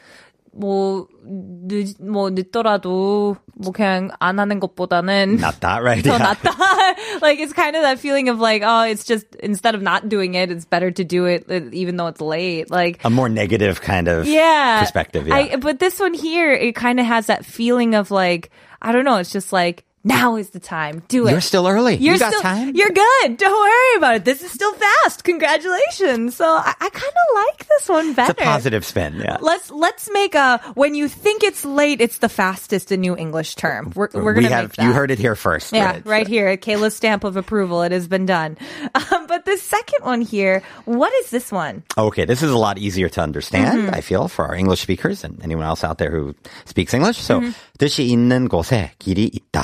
뭐, 0.53 1.07
늦, 1.23 1.95
뭐 2.01 2.29
늦더라도 2.31 3.37
뭐 3.55 3.71
그냥 3.71 4.09
안 4.19 4.39
하는 4.39 4.59
것보다는 4.59 5.37
Not 5.39 5.61
that, 5.61 5.83
right? 5.83 6.03
더 6.03 6.17
Yeah. 6.17 6.33
낫다. 6.33 7.21
like 7.21 7.39
it's 7.39 7.53
kind 7.53 7.75
of 7.75 7.83
that 7.83 7.99
feeling 7.99 8.29
of 8.29 8.39
like, 8.39 8.63
oh, 8.65 8.81
it's 8.81 9.03
just 9.05 9.35
instead 9.35 9.75
of 9.75 9.81
not 9.81 10.09
doing 10.09 10.33
it, 10.33 10.49
it's 10.51 10.65
better 10.65 10.89
to 10.91 11.03
do 11.03 11.25
it 11.25 11.45
uh, 11.49 11.69
even 11.71 11.97
though 11.97 12.07
it's 12.07 12.19
late. 12.19 12.71
Like 12.71 12.99
A 13.05 13.09
more 13.09 13.29
negative 13.29 13.79
kind 13.81 14.07
of 14.07 14.27
yeah 14.27 14.79
perspective. 14.81 15.27
Yeah. 15.27 15.35
I, 15.35 15.55
but 15.57 15.79
this 15.79 15.99
one 15.99 16.13
here, 16.13 16.51
it 16.51 16.75
kind 16.75 16.99
of 16.99 17.05
has 17.05 17.27
that 17.27 17.45
feeling 17.45 17.93
of 17.95 18.09
like, 18.11 18.49
I 18.81 18.91
don't 18.91 19.05
know. 19.05 19.17
It's 19.17 19.31
just 19.31 19.53
like 19.53 19.85
now 20.03 20.37
is 20.37 20.51
the 20.51 20.59
time. 20.61 21.03
Do 21.09 21.27
it. 21.27 21.31
You're 21.31 21.41
still 21.41 21.67
early. 21.67 21.97
You're 21.97 22.13
you 22.13 22.19
got 22.19 22.31
still, 22.31 22.41
time. 22.41 22.71
You're 22.73 22.89
good. 22.89 23.35
Don't 23.37 23.51
worry 23.51 23.97
about 23.97 24.15
it. 24.15 24.25
This 24.25 24.41
is 24.41 24.49
still 24.49 24.71
fast. 24.73 25.25
Congratulations. 25.25 26.35
So 26.35 26.45
I, 26.45 26.73
I 26.79 26.89
kind 26.89 27.13
of 27.13 27.27
like 27.35 27.67
this 27.67 27.89
one 27.89 28.13
better. 28.13 28.31
it's 28.31 28.41
a 28.41 28.43
positive 28.43 28.85
spin. 28.85 29.17
Yeah. 29.19 29.37
Let's 29.41 29.69
let's 29.69 30.09
make 30.13 30.35
a 30.35 30.61
when 30.75 30.95
you 30.95 31.09
think 31.09 31.43
it's 31.43 31.65
late, 31.65 31.99
it's 31.99 32.19
the 32.19 32.29
fastest 32.29 32.91
a 32.91 32.97
new 32.97 33.15
English 33.17 33.55
term. 33.55 33.91
We're 33.93 34.07
we're 34.13 34.33
we 34.33 34.43
gonna 34.43 34.55
have 34.55 34.63
make 34.71 34.75
that. 34.77 34.85
you 34.85 34.93
heard 34.93 35.11
it 35.11 35.19
here 35.19 35.35
first. 35.35 35.73
Yeah, 35.73 35.99
right? 35.99 36.05
right 36.05 36.27
here, 36.27 36.55
Kayla's 36.55 36.95
stamp 36.95 37.25
of 37.25 37.35
approval. 37.35 37.81
It 37.83 37.91
has 37.91 38.07
been 38.07 38.25
done. 38.25 38.57
Um, 38.95 39.27
but 39.27 39.43
the 39.45 39.57
second 39.57 40.05
one 40.05 40.21
here, 40.21 40.63
what 40.85 41.11
is 41.23 41.29
this 41.29 41.51
one? 41.51 41.83
Okay, 41.97 42.23
this 42.23 42.41
is 42.41 42.51
a 42.51 42.57
lot 42.57 42.77
easier 42.77 43.09
to 43.09 43.21
understand, 43.21 43.79
Mm-hmm. 43.79 43.93
I 43.95 44.01
feel, 44.01 44.27
for 44.27 44.45
our 44.45 44.55
English 44.55 44.81
speakers 44.81 45.23
and 45.23 45.43
anyone 45.43 45.65
else 45.65 45.83
out 45.83 45.97
there 45.99 46.09
who 46.09 46.33
speaks 46.65 46.93
English. 46.93 47.17
So, 47.19 47.41
Mm-hmm. 47.41 47.51
뜻이 47.79 48.09
있는 48.11 48.49
곳에 48.49 48.91
길이 48.99 49.29
있다. 49.31 49.63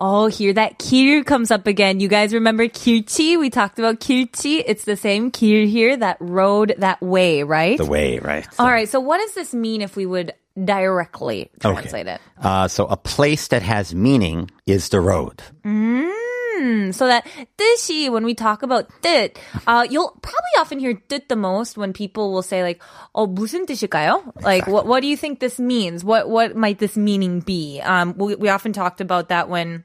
Oh, 0.00 0.26
here 0.26 0.52
that 0.52 0.78
kir 0.78 1.24
comes 1.24 1.50
up 1.50 1.66
again. 1.66 2.00
You 2.00 2.08
guys 2.08 2.34
remember 2.34 2.68
kirchi? 2.68 3.38
We 3.38 3.50
talked 3.50 3.78
about 3.78 4.00
kirchi. 4.00 4.62
It's 4.66 4.84
the 4.84 4.96
same 4.96 5.30
kir 5.30 5.64
here, 5.64 5.96
that 5.96 6.18
road, 6.20 6.74
that 6.78 7.00
way, 7.00 7.42
right? 7.42 7.78
The 7.78 7.86
way, 7.86 8.18
right? 8.18 8.46
All 8.58 8.68
right. 8.68 8.88
So 8.88 9.00
what 9.00 9.18
does 9.18 9.34
this 9.34 9.54
mean 9.54 9.82
if 9.82 9.96
we 9.96 10.06
would 10.06 10.32
directly 10.64 11.50
translate 11.60 12.06
it? 12.06 12.20
Uh, 12.40 12.68
so, 12.68 12.86
a 12.86 12.96
place 12.96 13.48
that 13.48 13.62
has 13.62 13.94
meaning 13.94 14.50
is 14.66 14.88
the 14.88 15.00
road. 15.00 15.42
Mm, 15.64 16.94
so 16.94 17.06
that 17.06 17.26
뜻이, 17.58 18.10
when 18.10 18.24
we 18.24 18.34
talk 18.34 18.62
about 18.62 18.88
뜻, 19.02 19.36
uh, 19.66 19.86
you'll 19.88 20.10
probably 20.22 20.54
often 20.58 20.78
hear 20.78 20.94
뜻 21.08 21.28
the 21.28 21.36
most 21.36 21.76
when 21.76 21.92
people 21.92 22.32
will 22.32 22.42
say 22.42 22.62
like, 22.62 22.82
oh, 23.14 23.26
무슨 23.26 23.66
뜻일까요? 23.66 24.42
Like, 24.42 24.66
what, 24.66 24.86
what 24.86 25.00
do 25.00 25.06
you 25.06 25.16
think 25.16 25.40
this 25.40 25.58
means? 25.58 26.04
What, 26.04 26.28
what 26.28 26.56
might 26.56 26.78
this 26.78 26.96
meaning 26.96 27.40
be? 27.40 27.80
Um, 27.80 28.14
we, 28.16 28.34
we 28.36 28.48
often 28.48 28.72
talked 28.72 29.00
about 29.00 29.28
that 29.28 29.48
when 29.48 29.84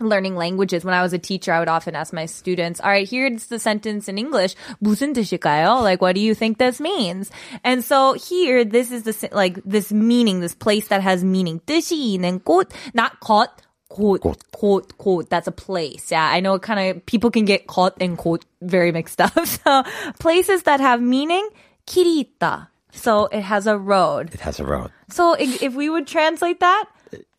learning 0.00 0.36
languages. 0.36 0.84
When 0.84 0.94
I 0.94 1.02
was 1.02 1.12
a 1.12 1.18
teacher, 1.18 1.52
I 1.52 1.60
would 1.60 1.68
often 1.68 1.94
ask 1.94 2.12
my 2.12 2.26
students, 2.26 2.80
all 2.80 2.90
right, 2.90 3.08
here's 3.08 3.46
the 3.46 3.58
sentence 3.58 4.08
in 4.08 4.18
English. 4.18 4.56
무슨 4.82 5.14
뜻일까요? 5.14 5.82
Like, 5.82 6.00
what 6.02 6.14
do 6.14 6.20
you 6.20 6.34
think 6.34 6.58
this 6.58 6.80
means? 6.80 7.30
And 7.62 7.84
so 7.84 8.14
here, 8.14 8.64
this 8.64 8.90
is 8.90 9.04
the, 9.04 9.12
si- 9.12 9.28
like, 9.32 9.62
this 9.64 9.92
meaning, 9.92 10.40
this 10.40 10.54
place 10.54 10.88
that 10.88 11.00
has 11.00 11.22
meaning. 11.22 11.60
뜻이 11.66 12.18
있는 12.18 12.42
곳, 12.42 12.72
not 12.92 13.20
것, 13.20 13.48
곳, 13.88 14.20
곳. 14.20 14.38
곳, 14.52 14.98
곳. 14.98 15.30
That's 15.30 15.46
a 15.46 15.52
place. 15.52 16.10
Yeah, 16.10 16.28
I 16.28 16.40
know 16.40 16.54
it 16.54 16.62
kind 16.62 16.96
of, 16.96 17.06
people 17.06 17.30
can 17.30 17.44
get 17.44 17.66
것 17.68 17.92
and 18.00 18.18
곳 18.18 18.44
very 18.62 18.90
mixed 18.90 19.20
up. 19.20 19.32
So, 19.46 19.84
places 20.18 20.64
that 20.64 20.80
have 20.80 21.00
meaning, 21.00 21.48
길이 21.86 22.24
있다. 22.24 22.68
So, 22.92 23.26
it 23.26 23.42
has 23.42 23.66
a 23.66 23.78
road. 23.78 24.30
It 24.34 24.40
has 24.40 24.58
a 24.58 24.64
road. 24.64 24.90
So, 25.10 25.34
if, 25.34 25.62
if 25.62 25.74
we 25.74 25.88
would 25.88 26.06
translate 26.06 26.60
that, 26.60 26.84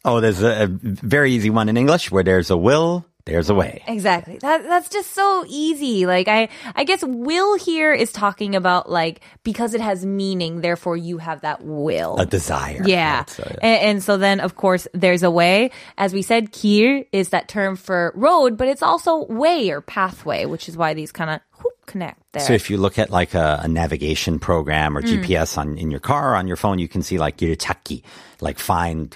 Oh, 0.04 0.22
there's 0.22 0.42
a, 0.42 0.64
a 0.64 0.68
very 0.68 1.32
easy 1.32 1.50
one 1.50 1.68
in 1.68 1.78
English 1.78 2.12
where 2.12 2.24
there's 2.24 2.52
a 2.52 2.58
will, 2.58 3.06
there's 3.25 3.50
a 3.50 3.56
way. 3.56 3.82
Exactly. 3.88 4.38
That 4.38 4.64
that's 4.64 4.88
just 4.90 5.14
so 5.14 5.46
easy. 5.48 6.06
Like 6.06 6.28
I 6.28 6.50
I 6.75 6.84
guess 6.84 7.04
will 7.04 7.58
here 7.58 7.92
is 7.92 8.12
talking 8.12 8.56
about 8.56 8.90
like 8.90 9.22
because 9.44 9.74
it 9.74 9.82
has 9.82 10.06
meaning, 10.06 10.62
therefore 10.62 10.96
you 10.96 11.18
have 11.18 11.42
that 11.42 11.64
will. 11.64 12.18
A 12.18 12.25
desire. 12.28 12.84
yeah. 12.86 13.18
right? 13.18 13.30
So, 13.30 13.44
yeah. 13.46 13.58
And, 13.64 13.82
and 13.84 14.04
so 14.04 14.18
then 14.18 14.40
of 14.40 14.56
course 14.56 14.88
there's 14.94 15.24
a 15.24 15.32
way. 15.32 15.72
As 15.98 16.14
we 16.14 16.22
said, 16.22 16.52
길 16.52 17.04
is 17.12 17.30
that 17.30 17.48
term 17.48 17.75
for 17.75 18.14
road, 18.16 18.58
but 18.58 18.68
it's 18.68 18.84
also 18.84 19.25
way 19.25 19.72
or 19.72 19.82
pathway, 19.82 20.46
which 20.46 20.70
is 20.70 20.78
why 20.78 20.94
these 20.94 21.12
kind 21.12 21.32
of 21.32 21.42
connect 21.88 22.22
there. 22.34 22.44
So 22.44 22.54
if 22.54 22.70
you 22.70 22.78
look 22.78 23.00
at 23.00 23.10
like 23.10 23.34
a, 23.34 23.62
a 23.64 23.68
navigation 23.68 24.40
program 24.40 24.98
or 24.98 25.02
GPS 25.02 25.58
on 25.58 25.78
in 25.78 25.90
your 25.90 26.00
car 26.00 26.34
or 26.34 26.36
on 26.36 26.48
your 26.48 26.58
phone, 26.58 26.80
you 26.80 26.88
can 26.88 27.02
see 27.02 27.18
like 27.18 27.38
길찾기, 27.38 28.04
like 28.42 28.60
find 28.60 29.16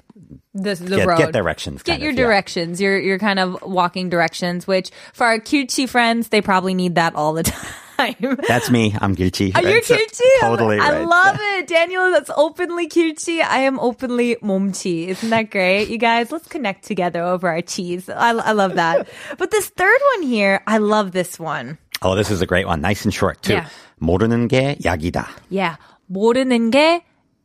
the, 0.63 0.75
the 0.75 0.95
get, 0.97 1.07
road. 1.07 1.17
get 1.17 1.33
directions. 1.33 1.83
Get 1.83 1.93
kind 1.93 2.01
your 2.01 2.11
of, 2.11 2.17
yeah. 2.17 2.25
directions. 2.25 2.81
You're 2.81 2.99
you're 2.99 3.19
kind 3.19 3.39
of 3.39 3.61
walking 3.61 4.09
directions, 4.09 4.65
which 4.67 4.91
for 5.13 5.25
our 5.25 5.39
cutesy 5.39 5.87
friends, 5.87 6.29
they 6.29 6.41
probably 6.41 6.73
need 6.73 6.95
that 6.95 7.15
all 7.15 7.33
the 7.33 7.43
time. 7.43 8.37
That's 8.47 8.69
me. 8.69 8.95
I'm 8.99 9.13
guilty. 9.13 9.53
Are 9.53 9.61
you 9.61 9.75
right? 9.75 9.85
So- 9.85 9.95
cutesy? 9.95 10.21
Totally. 10.39 10.79
I 10.79 10.99
right. 10.99 11.07
love 11.07 11.37
it, 11.39 11.67
Daniel. 11.67 12.11
That's 12.11 12.31
openly 12.35 12.87
cutesy. 12.87 13.41
I 13.41 13.59
am 13.59 13.77
openly 13.79 14.37
momchi. 14.37 15.07
Isn't 15.07 15.29
that 15.29 15.51
great, 15.51 15.89
you 15.89 15.97
guys? 15.97 16.31
Let's 16.31 16.47
connect 16.47 16.85
together 16.85 17.21
over 17.21 17.49
our 17.49 17.61
cheese. 17.61 18.09
I, 18.09 18.31
I 18.31 18.53
love 18.53 18.75
that. 18.75 19.07
but 19.37 19.51
this 19.51 19.67
third 19.67 19.99
one 20.15 20.23
here, 20.23 20.61
I 20.65 20.77
love 20.77 21.11
this 21.11 21.37
one. 21.37 21.77
Oh, 22.01 22.15
this 22.15 22.31
is 22.31 22.41
a 22.41 22.45
great 22.45 22.65
one. 22.65 22.79
Nice 22.79 23.03
and 23.03 23.13
short 23.13 23.41
too. 23.41 23.53
Yeah. 23.53 23.67
모르는 24.01 24.47
게 24.47 24.77
약이다. 24.81 25.27
Yeah. 25.49 25.75
모르는 26.09 26.71
게 26.71 27.01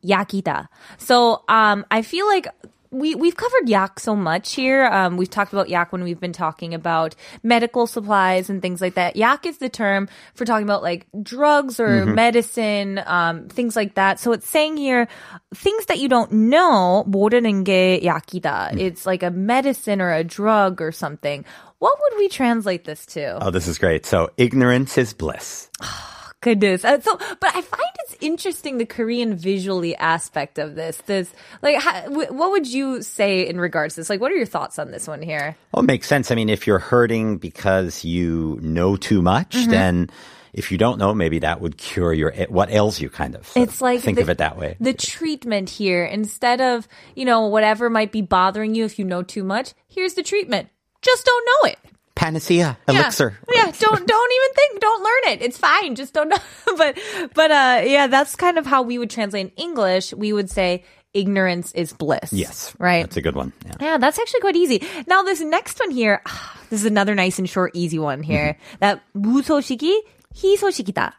약이다. 0.07 0.69
So, 0.97 1.43
um, 1.49 1.85
I 1.91 2.01
feel 2.01 2.27
like 2.27 2.47
we, 2.91 3.13
we've 3.13 3.35
covered 3.35 3.67
yak 3.67 3.99
so 3.99 4.15
much 4.15 4.53
here. 4.53 4.85
Um, 4.85 5.17
we've 5.17 5.29
talked 5.29 5.51
about 5.51 5.69
yak 5.69 5.91
when 5.91 6.03
we've 6.03 6.19
been 6.19 6.33
talking 6.33 6.73
about 6.73 7.15
medical 7.43 7.87
supplies 7.87 8.49
and 8.49 8.61
things 8.61 8.79
like 8.79 8.95
that. 8.95 9.15
Yak 9.15 9.45
is 9.45 9.57
the 9.57 9.69
term 9.69 10.07
for 10.33 10.45
talking 10.45 10.63
about 10.63 10.81
like 10.81 11.05
drugs 11.21 11.79
or 11.79 12.05
medicine, 12.05 13.01
um, 13.05 13.47
things 13.49 13.75
like 13.75 13.95
that. 13.95 14.19
So 14.19 14.31
it's 14.31 14.47
saying 14.47 14.77
here, 14.77 15.07
things 15.53 15.85
that 15.87 15.99
you 15.99 16.07
don't 16.07 16.31
know, 16.31 17.03
모르는 17.07 17.65
게 17.65 18.01
약이다. 18.01 18.79
It's 18.79 19.05
like 19.05 19.23
a 19.23 19.31
medicine 19.31 20.01
or 20.01 20.11
a 20.11 20.23
drug 20.23 20.81
or 20.81 20.91
something. 20.91 21.43
What 21.79 21.93
would 22.01 22.17
we 22.17 22.29
translate 22.29 22.85
this 22.85 23.05
to? 23.07 23.43
Oh, 23.45 23.51
this 23.51 23.67
is 23.67 23.77
great. 23.77 24.05
So 24.05 24.29
ignorance 24.37 24.97
is 24.97 25.13
bliss. 25.13 25.69
goodness. 26.40 26.84
Uh, 26.84 27.00
so, 27.00 27.16
but 27.18 27.54
I 27.54 27.60
find 27.62 27.82
it's 28.04 28.16
interesting 28.20 28.78
the 28.78 28.86
Korean 28.86 29.34
visually 29.36 29.94
aspect 29.96 30.58
of 30.58 30.74
this. 30.74 30.96
This, 31.06 31.32
like, 31.62 31.76
how, 31.80 32.02
wh- 32.10 32.32
what 32.32 32.50
would 32.52 32.66
you 32.66 33.02
say 33.02 33.46
in 33.46 33.60
regards 33.60 33.94
to 33.94 34.00
this? 34.00 34.10
Like, 34.10 34.20
what 34.20 34.32
are 34.32 34.36
your 34.36 34.46
thoughts 34.46 34.78
on 34.78 34.90
this 34.90 35.06
one 35.06 35.22
here? 35.22 35.56
Well, 35.72 35.82
it 35.82 35.86
makes 35.86 36.06
sense. 36.06 36.30
I 36.30 36.34
mean, 36.34 36.48
if 36.48 36.66
you're 36.66 36.78
hurting 36.78 37.38
because 37.38 38.04
you 38.04 38.58
know 38.62 38.96
too 38.96 39.22
much, 39.22 39.50
Mm-hmm. 39.56 39.70
then 39.70 40.10
if 40.52 40.72
you 40.72 40.78
don't 40.78 40.98
know, 40.98 41.14
maybe 41.14 41.38
that 41.40 41.60
would 41.60 41.76
cure 41.76 42.12
your 42.12 42.32
what 42.48 42.70
ails 42.70 43.00
you, 43.00 43.08
kind 43.08 43.36
of. 43.36 43.46
So 43.46 43.62
It's 43.62 43.80
like 43.80 44.00
think 44.00 44.16
the, 44.16 44.22
of 44.22 44.30
it 44.30 44.38
that 44.38 44.56
way. 44.58 44.76
The 44.80 44.92
treatment 44.94 45.70
here, 45.70 46.04
instead 46.04 46.60
of 46.60 46.88
you 47.14 47.24
know 47.24 47.46
whatever 47.46 47.88
might 47.88 48.10
be 48.10 48.22
bothering 48.22 48.74
you 48.74 48.84
if 48.84 48.98
you 48.98 49.04
know 49.04 49.22
too 49.22 49.44
much, 49.44 49.74
here's 49.88 50.14
the 50.14 50.22
treatment. 50.24 50.68
Just 51.02 51.24
don't 51.24 51.46
know 51.46 51.70
it. 51.70 51.78
Panacea, 52.16 52.76
elixir. 52.88 53.38
Yeah 53.54 53.59
Don't 53.79 54.07
don't 54.07 54.31
even 54.33 54.51
think. 54.55 54.79
Don't 54.81 55.03
learn 55.03 55.33
it. 55.33 55.41
It's 55.41 55.57
fine. 55.57 55.95
Just 55.95 56.13
don't 56.13 56.29
know. 56.29 56.37
but 56.77 56.97
but 57.33 57.51
uh, 57.51 57.81
yeah, 57.85 58.07
that's 58.07 58.35
kind 58.35 58.57
of 58.57 58.65
how 58.65 58.81
we 58.81 58.97
would 58.97 59.09
translate 59.09 59.47
in 59.47 59.51
English. 59.55 60.13
We 60.13 60.33
would 60.33 60.49
say 60.49 60.83
ignorance 61.13 61.71
is 61.73 61.93
bliss. 61.93 62.31
Yes, 62.33 62.75
right. 62.77 63.03
That's 63.03 63.17
a 63.17 63.21
good 63.21 63.35
one. 63.35 63.53
Yeah. 63.65 63.75
Yeah, 63.79 63.97
that's 63.97 64.19
actually 64.19 64.41
quite 64.41 64.55
easy. 64.55 64.83
Now, 65.07 65.23
this 65.23 65.39
next 65.41 65.79
one 65.79 65.89
here, 65.89 66.21
this 66.69 66.81
is 66.81 66.85
another 66.85 67.15
nice 67.15 67.39
and 67.39 67.49
short, 67.49 67.71
easy 67.73 67.97
one 67.97 68.21
here. 68.21 68.57
That 68.81 69.01
무소식이 69.15 70.03
희소식이다. 70.35 71.13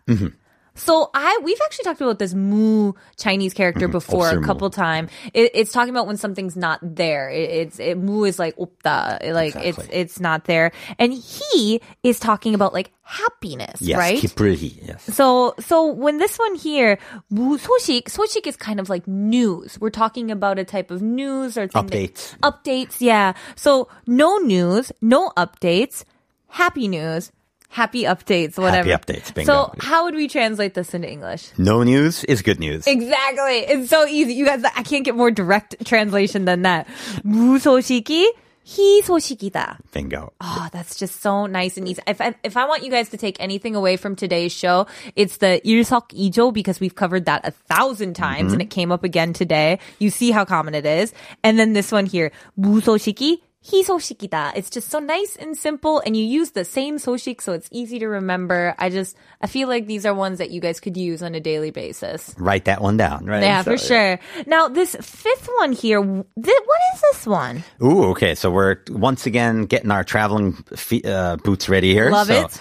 So 0.79 1.09
I 1.15 1.41
we've 1.43 1.57
actually 1.65 1.85
talked 1.85 2.03
about 2.03 2.19
this 2.19 2.35
mu 2.35 2.93
Chinese 3.17 3.55
character 3.55 3.89
before 3.89 4.29
a 4.29 4.35
없을무. 4.37 4.45
couple 4.45 4.69
times. 4.69 5.09
It, 5.33 5.53
it's 5.55 5.73
talking 5.73 5.89
about 5.89 6.07
when 6.07 6.19
something's 6.19 6.55
not 6.55 6.81
there. 6.85 7.31
It, 7.31 7.49
it's 7.49 7.79
it, 7.81 7.97
mu 7.97 8.25
is 8.25 8.39
like 8.39 8.55
opda, 8.61 9.25
like 9.33 9.57
it's 9.57 9.81
Exactly. 9.81 9.97
it's 9.97 10.21
not 10.21 10.45
there, 10.45 10.73
and 10.99 11.15
he 11.17 11.81
is 12.05 12.21
talking 12.21 12.53
about 12.55 12.75
like 12.75 12.93
happiness, 13.01 13.81
Yes, 13.81 13.97
right? 13.97 14.21
기쁘리. 14.21 14.77
Yes. 14.85 15.01
So, 15.17 15.55
so 15.61 15.87
when 15.87 16.19
this 16.19 16.37
one 16.37 16.57
here, 16.57 16.99
무소식, 17.33 18.13
소식 18.13 18.47
is 18.47 18.57
kind 18.57 18.79
of 18.79 18.91
like 18.91 19.09
news. 19.09 19.81
We're 19.81 19.89
talking 19.89 20.31
about 20.31 20.59
a 20.59 20.65
type 20.65 20.91
of 20.91 21.01
news 21.01 21.57
or 21.57 21.69
thing 21.69 21.87
that- 21.87 22.13
Updates. 22.13 22.37
updates, 22.45 22.97
yeah. 23.01 23.33
So 23.57 23.89
no 24.07 24.37
news, 24.39 24.93
no 25.01 25.31
updates, 25.39 26.05
happy 26.49 26.87
news, 26.89 27.33
happy 27.71 28.05
updates, 28.05 28.59
whatever. 28.59 28.89
updates, 28.89 29.35
bingo. 29.35 29.53
So 29.53 29.75
how 29.79 30.05
would 30.05 30.15
we 30.15 30.29
translate 30.29 30.75
this 30.75 30.95
into 30.95 31.11
English? 31.11 31.51
No 31.59 31.83
news 31.83 32.25
is 32.25 32.43
good 32.43 32.59
news. 32.59 32.87
Exactly. 32.87 33.59
It's 33.69 33.91
so 33.91 34.07
easy. 34.07 34.35
You 34.35 34.47
guys, 34.47 34.65
I 34.65 34.83
can't 34.83 35.05
get 35.05 35.15
more 35.15 35.31
direct 35.31 35.85
translation 35.85 36.45
than 36.47 36.63
that. 36.63 36.87
무소식이 37.25 38.33
희소식이다. 38.67 39.79
Bingo. 39.93 40.33
Oh, 40.41 40.69
that's 40.73 40.97
just 40.97 41.23
so 41.23 41.47
nice 41.47 41.77
and 41.77 41.87
easy. 41.87 42.03
If 42.07 42.21
I, 42.21 42.35
if 42.43 42.57
I 42.57 42.67
want 42.67 42.83
you 42.83 42.91
guys 42.91 43.11
to 43.11 43.17
take 43.17 43.37
anything 43.39 43.77
away 43.77 43.97
from 43.97 44.17
today's 44.17 44.53
show, 44.53 44.87
it's 45.15 45.37
the 45.37 45.61
일석이조 45.65 46.53
because 46.53 46.81
we've 46.81 46.95
covered 46.95 47.27
that 47.27 47.47
a 47.47 47.53
thousand 47.53 48.15
times 48.15 48.53
and 48.53 48.61
it 48.61 48.71
came 48.71 48.91
up 48.91 49.05
again 49.05 49.33
today. 49.33 49.79
You 49.99 50.11
see 50.11 50.31
how 50.33 50.45
common 50.45 50.75
it 50.75 50.87
is. 50.87 51.13
And 51.45 51.59
then 51.59 51.75
this 51.75 51.93
one 51.93 52.07
here, 52.07 52.33
무소식이 52.59 53.39
희소식이다. 53.67 54.53
It's 54.55 54.71
just 54.71 54.91
so 54.91 55.01
nice 55.01 55.35
and 55.35 55.57
simple 55.59 55.99
and 56.07 56.17
you 56.17 56.23
use 56.25 56.53
the 56.53 56.65
same 56.65 56.99
soshik 56.99 57.41
so 57.43 57.53
it's 57.53 57.69
easy 57.73 57.99
to 57.99 58.07
remember. 58.07 58.75
I 58.79 58.91
just, 58.91 59.17
I 59.43 59.49
feel 59.49 59.67
like 59.67 59.87
these 59.89 60.07
are 60.07 60.15
ones 60.15 60.39
that 60.39 60.51
you 60.51 60.61
guys 60.61 60.79
could 60.79 60.97
use 60.97 61.21
on 61.21 61.35
a 61.35 61.41
daily 61.41 61.73
basis. 61.73 62.33
Write 62.39 62.67
that 62.67 62.81
one 62.81 62.97
down, 62.97 63.27
right? 63.27 63.43
Yeah, 63.43 63.63
So- 63.63 63.73
for 63.73 63.79
sure. 63.79 64.19
Now, 64.47 64.69
this 64.69 64.95
fifth 65.01 65.49
one 65.59 65.73
here, 65.73 65.99
th- 66.01 66.63
what 66.67 66.81
is 66.95 67.01
this 67.11 67.27
one? 67.27 67.65
Ooh, 67.83 68.05
okay. 68.15 68.37
So 68.37 68.51
we're 68.53 68.77
once 68.91 69.27
again 69.27 69.65
getting 69.67 69.91
our 69.91 70.05
traveling 70.05 70.53
fe- 70.77 71.03
uh, 71.05 71.35
boots 71.43 71.69
ready 71.69 71.93
here. 71.93 72.11
Love 72.11 72.29
so, 72.29 72.45
it. 72.47 72.61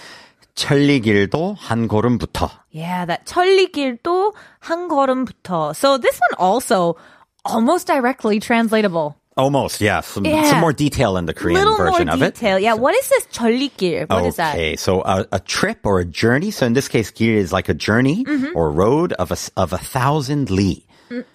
천리길도 0.56 1.56
한 1.60 1.86
걸음부터. 1.86 2.50
Yeah, 2.70 3.04
that 3.04 3.26
천리길도 3.26 4.34
한 4.64 4.88
걸음부터. 4.88 5.76
So 5.76 5.98
this 5.98 6.18
one 6.18 6.34
also 6.40 6.96
almost 7.44 7.86
directly 7.86 8.40
translatable. 8.40 9.14
Almost, 9.41 9.81
yeah. 9.81 10.01
Some, 10.01 10.25
yeah. 10.25 10.49
some 10.49 10.59
more 10.59 10.71
detail 10.73 11.17
in 11.17 11.25
the 11.25 11.33
Korean 11.33 11.57
Little 11.57 11.77
version 11.77 12.07
more 12.07 12.13
of 12.13 12.19
detail. 12.21 12.57
it. 12.57 12.63
Yeah. 12.63 12.75
What 12.75 12.93
is 12.95 13.09
this 13.09 13.25
천리길? 13.27 14.07
What 14.07 14.19
okay, 14.19 14.27
is 14.27 14.35
that? 14.35 14.53
Okay, 14.53 14.75
so 14.75 15.01
a, 15.01 15.25
a, 15.31 15.39
trip 15.39 15.79
or 15.83 15.99
a 15.99 16.05
journey. 16.05 16.51
So 16.51 16.67
in 16.67 16.73
this 16.73 16.87
case, 16.87 17.09
길 17.09 17.37
is 17.37 17.51
like 17.51 17.67
a 17.67 17.73
journey 17.73 18.23
mm-hmm. 18.23 18.55
or 18.55 18.69
road 18.69 19.13
of 19.13 19.31
a 19.31 19.37
of 19.57 19.73
a 19.73 19.79
thousand 19.79 20.51
li. 20.51 20.85
Mm, 21.09 21.25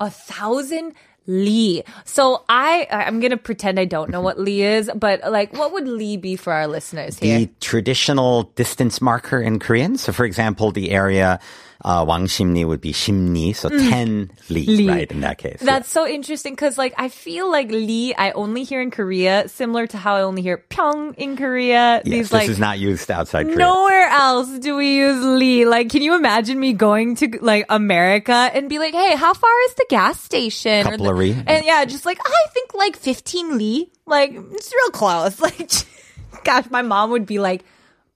a 0.00 0.08
thousand 0.08 0.94
Lee. 1.26 1.82
So 2.04 2.44
I 2.48 2.86
I'm 2.90 3.20
gonna 3.20 3.36
pretend 3.36 3.78
I 3.78 3.84
don't 3.84 4.10
know 4.10 4.20
what 4.20 4.38
Lee 4.46 4.62
is, 4.62 4.90
but 4.94 5.30
like 5.30 5.52
what 5.56 5.72
would 5.72 5.88
Lee 5.88 6.16
be 6.16 6.36
for 6.36 6.52
our 6.52 6.66
listeners 6.66 7.18
here? 7.18 7.38
The 7.38 7.50
traditional 7.60 8.44
distance 8.54 9.00
marker 9.00 9.40
in 9.40 9.58
Korean. 9.58 9.96
So 9.96 10.12
for 10.12 10.24
example, 10.24 10.72
the 10.72 10.90
area 10.90 11.40
uh, 11.84 12.04
Wang 12.06 12.26
Shimni 12.26 12.66
would 12.66 12.80
be 12.80 12.92
Shimni, 12.92 13.54
so 13.54 13.68
mm. 13.68 13.88
10 13.88 14.30
Li, 14.50 14.66
Lee. 14.66 14.88
right, 14.88 15.10
in 15.10 15.20
that 15.20 15.38
case. 15.38 15.60
That's 15.60 15.88
yeah. 15.88 16.02
so 16.02 16.06
interesting 16.06 16.52
because, 16.52 16.76
like, 16.76 16.94
I 16.98 17.08
feel 17.08 17.50
like 17.50 17.70
Li 17.70 18.14
I 18.14 18.32
only 18.32 18.64
hear 18.64 18.82
in 18.82 18.90
Korea, 18.90 19.48
similar 19.48 19.86
to 19.86 19.96
how 19.96 20.16
I 20.16 20.22
only 20.22 20.42
hear 20.42 20.58
Pyong 20.58 21.14
in 21.16 21.36
Korea. 21.36 22.02
Yes, 22.04 22.24
this 22.28 22.32
like, 22.32 22.48
is 22.48 22.58
not 22.58 22.78
used 22.78 23.10
outside 23.10 23.44
Korea. 23.44 23.58
Nowhere 23.58 24.08
else 24.08 24.58
do 24.58 24.76
we 24.76 24.96
use 24.96 25.24
Li. 25.24 25.64
Like, 25.64 25.88
can 25.88 26.02
you 26.02 26.14
imagine 26.14 26.60
me 26.60 26.74
going 26.74 27.16
to, 27.16 27.38
like, 27.40 27.64
America 27.68 28.32
and 28.32 28.68
be 28.68 28.78
like, 28.78 28.94
hey, 28.94 29.16
how 29.16 29.32
far 29.32 29.60
is 29.68 29.74
the 29.74 29.86
gas 29.88 30.20
station? 30.20 30.84
Couple 30.84 31.06
or 31.06 31.14
the, 31.14 31.19
Cutlery. 31.19 31.31
and 31.47 31.65
yeah, 31.65 31.85
just 31.85 32.05
like 32.05 32.19
I 32.23 32.45
think 32.53 32.73
like 32.73 32.95
15 32.95 33.57
Lee. 33.57 33.91
Like 34.05 34.31
it's 34.33 34.71
real 34.73 34.89
close. 34.91 35.39
Like, 35.41 35.71
gosh, 36.43 36.65
my 36.69 36.81
mom 36.81 37.11
would 37.11 37.25
be 37.25 37.39
like. 37.39 37.63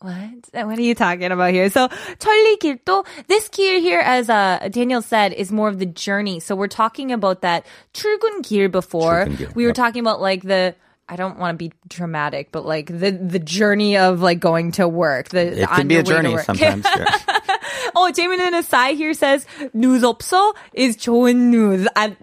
What? 0.01 0.48
What 0.54 0.80
are 0.80 0.82
you 0.82 0.96
talking 0.96 1.30
about 1.30 1.51
here? 1.51 1.70
So, 1.70 1.89
천리길도, 1.89 3.06
this 3.28 3.50
길 3.50 3.82
here, 3.82 4.00
as 4.00 4.30
uh, 4.30 4.70
Daniel 4.72 5.01
said, 5.01 5.34
is 5.34 5.51
more 5.51 5.68
of 5.68 5.78
the 5.78 5.86
journey. 5.86 6.39
So 6.39 6.56
we're 6.56 6.70
talking 6.70 7.12
about 7.12 7.42
that 7.42 7.66
출근길 7.94 8.72
before. 8.72 9.25
출근길, 9.25 9.56
we 9.56 9.63
were 9.63 9.70
yep. 9.72 9.75
talking 9.75 10.00
about 10.00 10.22
like 10.22 10.44
the, 10.44 10.74
I 11.10 11.18
don't 11.18 11.38
want 11.38 11.56
to 11.56 11.58
be 11.58 11.74
dramatic, 11.89 12.54
but 12.54 12.66
like 12.66 12.88
the 12.88 13.12
the 13.12 13.39
journey 13.39 13.98
of 13.98 14.22
like 14.22 14.39
going 14.39 14.72
to 14.80 14.88
work. 14.88 15.30
The 15.36 15.63
It 15.63 15.68
on 15.68 15.75
can 15.75 15.88
be 15.89 15.96
your 15.96 16.04
a 16.04 16.08
way 16.08 16.16
to 16.16 16.16
journey 16.16 16.34
work. 16.34 16.46
sometimes. 16.46 16.86
yeah. 16.96 17.06
oh, 17.94 18.10
Jamin 18.16 18.58
aside 18.58 18.96
here 18.96 19.13
says 19.13 19.46
news 19.74 20.04
없어 20.04 20.56
is 20.74 20.96
좋은 20.96 21.51
news. 21.51 21.88
I, 21.98 22.16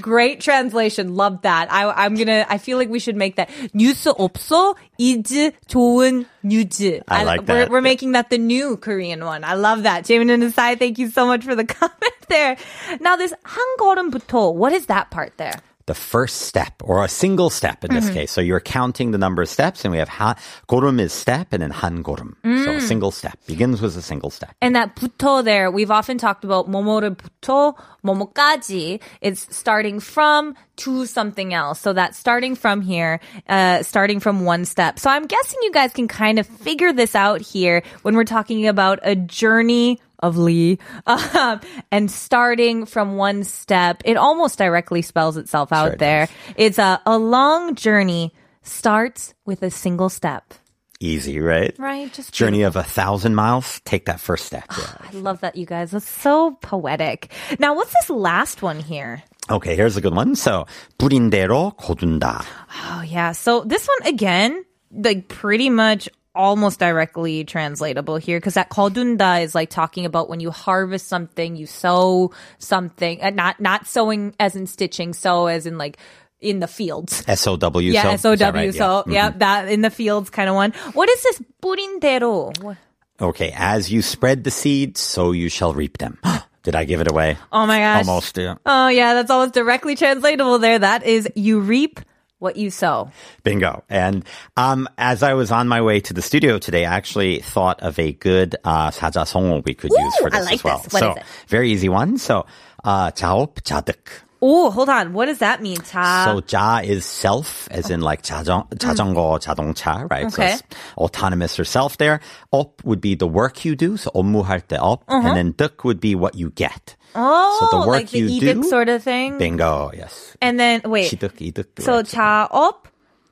great 0.00 0.40
translation. 0.40 1.14
Love 1.14 1.42
that. 1.42 1.72
I, 1.72 2.04
I'm 2.04 2.14
gonna. 2.14 2.46
I 2.48 2.58
feel 2.58 2.78
like 2.78 2.88
we 2.88 2.98
should 2.98 3.16
make 3.16 3.36
that 3.36 3.48
뉴스 3.74 4.12
없어 4.12 4.76
is 4.98 5.52
좋은 5.68 6.26
news. 6.42 7.02
I 7.08 7.24
like 7.24 7.40
we're, 7.40 7.46
that. 7.46 7.70
We're 7.70 7.80
making 7.80 8.12
that 8.12 8.30
the 8.30 8.38
new 8.38 8.76
Korean 8.76 9.24
one. 9.24 9.44
I 9.44 9.54
love 9.54 9.84
that. 9.84 10.04
Jamin 10.04 10.44
aside, 10.44 10.78
thank 10.78 10.98
you 10.98 11.08
so 11.08 11.26
much 11.26 11.44
for 11.44 11.54
the 11.54 11.64
comment 11.64 12.14
there. 12.28 12.56
Now 13.00 13.16
this 13.16 13.32
한 13.44 13.64
걸음부터. 13.78 14.54
What 14.54 14.72
is 14.72 14.86
that 14.86 15.10
part 15.10 15.36
there? 15.36 15.60
the 15.86 15.94
first 15.94 16.42
step 16.50 16.82
or 16.82 17.04
a 17.04 17.08
single 17.08 17.48
step 17.48 17.84
in 17.84 17.94
this 17.94 18.06
Mm-hmm. 18.06 18.26
case. 18.26 18.32
So 18.32 18.40
you're 18.40 18.58
counting 18.58 19.12
the 19.12 19.18
number 19.18 19.42
of 19.42 19.48
steps 19.48 19.84
and 19.84 19.92
we 19.92 19.98
have 20.02 20.08
ha, 20.08 20.34
고름 20.68 20.98
is 20.98 21.12
step 21.12 21.52
and 21.52 21.62
then 21.62 21.70
한 21.70 22.02
고름. 22.02 22.34
So 22.42 22.74
Mm. 22.74 22.76
a 22.78 22.80
single 22.80 23.12
step 23.12 23.38
begins 23.46 23.80
with 23.80 23.96
a 23.96 24.02
single 24.02 24.30
step. 24.34 24.50
And 24.60 24.74
that 24.74 24.96
부터 24.96 25.44
there, 25.44 25.70
we've 25.70 25.92
often 25.94 26.18
talked 26.18 26.42
about 26.42 26.66
모모를 26.68 27.14
부터 27.14 27.74
모모까지. 28.04 28.98
It's 29.22 29.46
starting 29.54 30.00
from 30.00 30.54
to 30.82 31.06
something 31.06 31.54
else. 31.54 31.80
So 31.80 31.92
that's 31.92 32.18
starting 32.18 32.56
from 32.56 32.80
here, 32.82 33.20
uh, 33.48 33.82
starting 33.82 34.18
from 34.18 34.44
one 34.44 34.64
step. 34.64 34.98
So 34.98 35.08
I'm 35.08 35.26
guessing 35.26 35.58
you 35.62 35.70
guys 35.70 35.92
can 35.92 36.08
kind 36.08 36.38
of 36.38 36.46
figure 36.46 36.92
this 36.92 37.14
out 37.14 37.40
here 37.40 37.82
when 38.02 38.16
we're 38.16 38.24
talking 38.26 38.66
about 38.66 38.98
a 39.02 39.14
journey 39.14 40.00
of 40.20 40.36
Lee, 40.36 40.78
um, 41.06 41.60
and 41.92 42.10
starting 42.10 42.86
from 42.86 43.16
one 43.16 43.44
step. 43.44 44.02
It 44.04 44.16
almost 44.16 44.58
directly 44.58 45.02
spells 45.02 45.36
itself 45.36 45.72
out 45.72 45.86
Sure 45.86 45.92
it 45.94 45.98
there. 45.98 46.28
It's 46.56 46.78
a, 46.78 47.00
a 47.04 47.18
long 47.18 47.74
journey 47.74 48.32
starts 48.62 49.34
with 49.44 49.62
a 49.62 49.70
single 49.70 50.08
step. 50.08 50.54
Easy, 50.98 51.40
right? 51.40 51.76
Right? 51.78 52.10
Just 52.10 52.32
Journey 52.32 52.62
of 52.62 52.74
a 52.74 52.82
thousand 52.82 53.34
miles. 53.34 53.80
Take 53.84 54.06
that 54.06 54.18
first 54.18 54.46
step. 54.46 54.64
Yeah. 54.70 54.94
I 55.00 55.10
love 55.12 55.40
that, 55.40 55.56
you 55.56 55.66
guys. 55.66 55.90
That's 55.90 56.08
so 56.08 56.52
poetic. 56.62 57.30
Now, 57.58 57.74
what's 57.74 57.92
this 57.92 58.08
last 58.08 58.62
one 58.62 58.80
here? 58.80 59.22
Okay, 59.50 59.76
here's 59.76 59.98
a 59.98 60.00
good 60.00 60.14
one. 60.14 60.34
So 60.34 60.66
뿌린 60.98 61.30
대로 61.30 61.76
거둔다. 61.76 62.44
Oh, 62.88 63.02
yeah. 63.02 63.32
So 63.32 63.60
this 63.60 63.86
one, 63.86 64.08
again, 64.08 64.64
like 64.90 65.28
pretty 65.28 65.68
much 65.68 66.08
almost 66.33 66.79
directly 66.79 67.43
translatable 67.43 68.17
here 68.17 68.39
because 68.39 68.53
that 68.53 68.69
kaldunda 68.69 69.43
is 69.43 69.53
like 69.53 69.69
talking 69.69 70.05
about 70.05 70.29
when 70.29 70.39
you 70.39 70.51
harvest 70.51 71.07
something, 71.07 71.55
you 71.55 71.65
sow 71.65 72.31
something, 72.57 73.21
uh, 73.21 73.29
not 73.29 73.59
not 73.59 73.87
sewing 73.87 74.35
as 74.39 74.55
in 74.55 74.67
stitching, 74.67 75.13
sow 75.13 75.47
as 75.47 75.65
in 75.65 75.77
like 75.77 75.97
in 76.39 76.59
the 76.59 76.67
fields. 76.67 77.23
S 77.27 77.45
O 77.47 77.57
W. 77.57 77.91
Yeah, 77.91 78.11
S 78.11 78.25
O 78.25 78.35
W. 78.35 78.71
So 78.71 79.03
yeah, 79.07 79.29
mm-hmm. 79.29 79.39
that 79.39 79.67
in 79.69 79.81
the 79.81 79.89
fields 79.91 80.29
kind 80.29 80.49
of 80.49 80.55
one. 80.55 80.71
What 80.93 81.09
is 81.09 81.23
this 81.23 81.41
burindero? 81.61 82.77
Okay, 83.19 83.53
as 83.55 83.91
you 83.91 84.01
spread 84.01 84.43
the 84.43 84.51
seed, 84.51 84.97
so 84.97 85.31
you 85.31 85.49
shall 85.49 85.73
reap 85.73 85.99
them. 85.99 86.17
Did 86.63 86.75
I 86.75 86.85
give 86.85 87.01
it 87.01 87.09
away? 87.09 87.37
Oh 87.51 87.65
my 87.65 87.79
gosh. 87.79 88.07
Almost, 88.07 88.37
yeah. 88.37 88.55
Oh 88.65 88.87
yeah, 88.87 89.15
that's 89.15 89.31
almost 89.31 89.53
directly 89.53 89.95
translatable 89.95 90.59
there. 90.59 90.77
That 90.77 91.03
is 91.03 91.27
you 91.35 91.59
reap 91.59 91.99
what 92.40 92.56
you 92.56 92.70
sow. 92.70 93.10
Bingo. 93.44 93.82
And 93.88 94.24
um, 94.56 94.88
as 94.98 95.22
I 95.22 95.34
was 95.34 95.50
on 95.50 95.68
my 95.68 95.80
way 95.80 96.00
to 96.00 96.12
the 96.12 96.22
studio 96.22 96.58
today, 96.58 96.84
I 96.84 96.94
actually 96.94 97.40
thought 97.40 97.80
of 97.80 97.98
a 97.98 98.12
good 98.12 98.56
uh, 98.64 98.90
사자성어 98.90 99.64
we 99.64 99.74
could 99.74 99.90
use 99.90 100.14
Ooh, 100.20 100.22
for 100.22 100.34
I 100.34 100.40
this 100.40 100.46
like 100.46 100.54
as 100.54 100.64
well. 100.64 100.78
this. 100.78 100.92
What 100.92 101.00
so 101.00 101.10
is 101.12 101.16
it? 101.18 101.22
very 101.48 101.70
easy 101.70 101.88
one. 101.88 102.18
So 102.18 102.46
uh, 102.84 103.10
자업 103.12 103.62
자득. 103.62 103.96
Oh, 104.42 104.70
hold 104.70 104.90
on. 104.90 105.14
What 105.14 105.26
does 105.26 105.38
that 105.38 105.62
mean? 105.62 105.78
자. 105.78 106.24
So 106.24 106.40
자 106.42 106.84
is 106.84 107.06
self, 107.06 107.68
as 107.70 107.88
in 107.90 108.00
like 108.02 108.20
자전, 108.22 108.68
자전거, 108.76 109.40
자동차, 109.40 110.08
right? 110.10 110.30
So 110.30 110.42
Okay. 110.42 110.52
it's 110.52 110.62
autonomous 110.98 111.58
or 111.58 111.64
self 111.64 111.96
there. 111.96 112.20
업 112.52 112.82
would 112.84 113.00
be 113.00 113.14
the 113.14 113.26
work 113.26 113.64
you 113.64 113.74
do, 113.74 113.96
so 113.96 114.10
업무할 114.14 114.60
때 114.60 114.76
업. 114.78 115.04
And 115.08 115.34
then 115.34 115.52
득 115.54 115.84
would 115.84 116.00
be 116.00 116.14
what 116.14 116.34
you 116.34 116.50
get. 116.50 116.96
oh, 117.14 117.56
so 117.72 117.80
the 117.80 117.86
work 117.88 117.96
like 117.96 118.10
the 118.10 118.18
you 118.20 118.28
edict 118.28 118.60
do- 118.62 118.68
sort 118.68 118.90
of 118.90 119.02
thing. 119.02 119.38
Bingo, 119.38 119.90
yes. 119.96 120.36
And 120.42 120.60
then 120.60 120.82
wait. 120.84 121.10
취득, 121.10 121.40
이득. 121.40 121.80
So 121.80 121.96
right? 121.96 122.04
자업, 122.04 122.84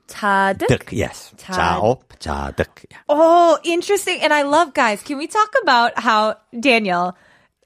자득. 0.09 0.67
득, 0.67 0.91
yes. 0.91 1.33
자- 1.37 1.53
자업, 1.53 2.01
자득. 2.19 2.65
Yeah. 2.89 2.97
Oh, 3.07 3.59
interesting. 3.63 4.21
And 4.21 4.33
I 4.33 4.41
love 4.41 4.73
guys. 4.73 5.03
Can 5.03 5.19
we 5.19 5.27
talk 5.27 5.53
about 5.61 5.99
how 5.99 6.37
Daniel, 6.59 7.15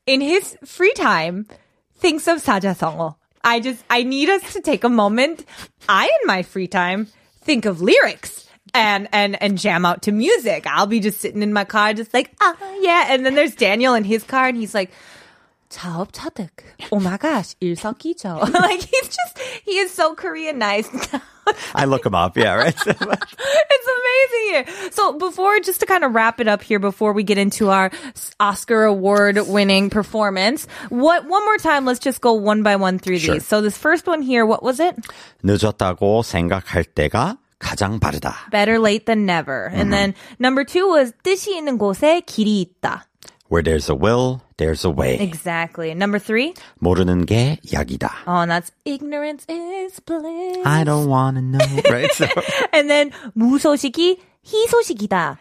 in 0.05 0.19
his 0.19 0.57
free 0.65 0.93
time, 0.93 1.47
thinks 1.97 2.27
of 2.27 2.43
사자성어? 2.43 3.15
I 3.43 3.59
just 3.59 3.83
I 3.89 4.03
need 4.03 4.29
us 4.29 4.53
to 4.53 4.61
take 4.61 4.83
a 4.83 4.89
moment. 4.89 5.45
I, 5.87 6.05
in 6.05 6.27
my 6.27 6.43
free 6.43 6.67
time, 6.67 7.07
think 7.41 7.65
of 7.65 7.81
lyrics. 7.81 8.45
And, 8.71 9.09
and, 9.11 9.41
and 9.41 9.57
jam 9.57 9.83
out 9.83 10.03
to 10.03 10.11
music. 10.11 10.67
I'll 10.67 10.85
be 10.85 10.99
just 10.99 11.19
sitting 11.19 11.41
in 11.41 11.53
my 11.53 11.65
car, 11.65 11.91
just 11.95 12.13
like, 12.13 12.29
ah, 12.39 12.55
yeah. 12.81 13.07
And 13.09 13.25
then 13.25 13.33
there's 13.33 13.55
Daniel 13.55 13.95
in 13.95 14.03
his 14.03 14.23
car 14.23 14.45
and 14.45 14.55
he's 14.55 14.75
like, 14.75 14.91
자업자득. 15.71 16.49
Oh 16.91 16.99
my 16.99 17.17
gosh, 17.17 17.55
일석이조. 17.61 18.53
like 18.53 18.81
he's 18.81 19.09
just, 19.09 19.39
he 19.65 19.77
is 19.79 19.91
so 19.91 20.13
Korean 20.13 20.59
nice. 20.59 20.87
I 21.73 21.85
look 21.85 22.03
them 22.03 22.13
up, 22.13 22.37
yeah, 22.37 22.53
right? 22.53 22.75
it's 22.75 23.87
amazing 24.13 24.45
here. 24.49 24.91
So 24.91 25.13
before, 25.17 25.59
just 25.59 25.79
to 25.81 25.85
kind 25.85 26.03
of 26.03 26.13
wrap 26.13 26.39
it 26.39 26.47
up 26.47 26.61
here, 26.61 26.79
before 26.79 27.13
we 27.13 27.23
get 27.23 27.37
into 27.37 27.69
our 27.69 27.91
Oscar 28.39 28.83
award 28.85 29.37
winning 29.47 29.89
performance, 29.89 30.67
what, 30.89 31.25
one 31.27 31.43
more 31.45 31.57
time, 31.57 31.85
let's 31.85 31.99
just 31.99 32.21
go 32.21 32.33
one 32.33 32.63
by 32.63 32.75
one 32.75 32.99
through 32.99 33.17
Sure. 33.19 33.35
these. 33.35 33.45
So 33.45 33.61
this 33.61 33.77
first 33.77 34.07
one 34.07 34.21
here, 34.21 34.45
what 34.45 34.63
was 34.63 34.79
it? 34.79 34.95
늦었다고 35.43 36.23
생각할 36.23 36.85
때가 36.95 37.37
가장 37.59 37.99
빠르다. 37.99 38.49
Better 38.51 38.79
late 38.79 39.05
than 39.05 39.25
never. 39.25 39.69
And 39.73 39.91
then 39.91 40.15
number 40.39 40.63
two 40.63 40.87
was 40.89 41.11
뜻이 41.23 41.57
있는 41.57 41.77
곳에 41.77 42.21
길이 42.25 42.61
있다. 42.61 43.05
Where 43.53 43.63
there's 43.63 43.89
a 43.89 43.95
will, 43.95 44.41
there's 44.57 44.85
a 44.85 44.91
way. 44.91 45.17
Exactly. 45.19 45.89
And 45.89 45.99
number 45.99 46.19
three, 46.19 46.53
모르는 46.81 47.25
게 47.25 47.57
약이다. 47.73 48.11
oh, 48.27 48.41
and 48.41 48.51
that's 48.51 48.71
ignorance 48.85 49.43
is 49.49 49.99
bliss. 50.01 50.61
I 50.65 50.83
don't 50.83 51.09
wanna 51.09 51.41
know. 51.41 51.65
right? 51.89 52.11
So, 52.13 52.27
And 52.73 52.89
then 52.89 53.11
무소식이 53.35 54.19
희소식이다. 54.45 55.37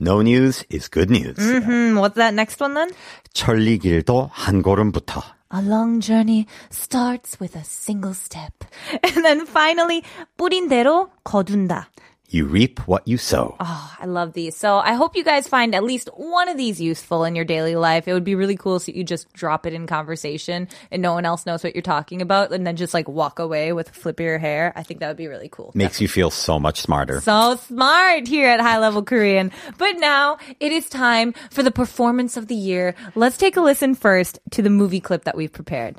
no 0.00 0.22
news 0.22 0.64
is 0.70 0.88
good 0.88 1.10
news. 1.10 1.36
Hmm, 1.36 1.98
what's 1.98 2.16
that 2.16 2.32
next 2.32 2.58
one 2.60 2.72
then? 2.72 2.88
천리길도 3.34 4.30
한 4.32 4.62
걸음부터. 4.62 5.22
A 5.52 5.60
long 5.60 6.00
journey 6.00 6.46
starts 6.70 7.38
with 7.40 7.56
a 7.56 7.64
single 7.64 8.14
step. 8.14 8.64
And 9.02 9.24
then 9.24 9.44
finally, 9.46 10.02
뿌린 10.38 10.68
대로 10.70 11.10
거둔다. 11.24 11.90
You 12.30 12.46
reap 12.46 12.78
what 12.86 13.08
you 13.08 13.18
sow. 13.18 13.56
Oh, 13.58 13.96
I 13.98 14.06
love 14.06 14.34
these. 14.34 14.56
So 14.56 14.78
I 14.78 14.94
hope 14.94 15.16
you 15.16 15.24
guys 15.24 15.48
find 15.48 15.74
at 15.74 15.82
least 15.82 16.08
one 16.14 16.48
of 16.48 16.56
these 16.56 16.80
useful 16.80 17.24
in 17.24 17.34
your 17.34 17.44
daily 17.44 17.74
life. 17.74 18.06
It 18.06 18.14
would 18.14 18.22
be 18.22 18.36
really 18.36 18.56
cool 18.56 18.76
if 18.76 18.86
you 18.86 19.02
just 19.02 19.32
drop 19.32 19.66
it 19.66 19.74
in 19.74 19.88
conversation 19.88 20.68
and 20.92 21.02
no 21.02 21.12
one 21.12 21.26
else 21.26 21.44
knows 21.44 21.64
what 21.64 21.74
you're 21.74 21.82
talking 21.82 22.22
about 22.22 22.52
and 22.52 22.64
then 22.64 22.76
just 22.76 22.94
like 22.94 23.08
walk 23.08 23.40
away 23.40 23.72
with 23.72 23.90
a 23.90 23.92
flip 23.92 24.20
of 24.20 24.24
your 24.24 24.38
hair. 24.38 24.72
I 24.76 24.84
think 24.84 25.00
that 25.00 25.08
would 25.08 25.16
be 25.16 25.26
really 25.26 25.48
cool. 25.48 25.72
Makes 25.74 26.00
you 26.00 26.06
feel 26.06 26.30
so 26.30 26.60
much 26.60 26.80
smarter. 26.80 27.20
So 27.20 27.56
smart 27.66 28.28
here 28.28 28.48
at 28.48 28.60
High 28.60 28.78
Level 28.78 29.02
Korean. 29.02 29.50
But 29.76 29.98
now 29.98 30.38
it 30.60 30.70
is 30.70 30.88
time 30.88 31.34
for 31.50 31.64
the 31.64 31.72
performance 31.72 32.36
of 32.36 32.46
the 32.46 32.54
year. 32.54 32.94
Let's 33.16 33.38
take 33.38 33.56
a 33.56 33.60
listen 33.60 33.96
first 33.96 34.38
to 34.52 34.62
the 34.62 34.70
movie 34.70 35.00
clip 35.00 35.24
that 35.24 35.36
we've 35.36 35.52
prepared. 35.52 35.96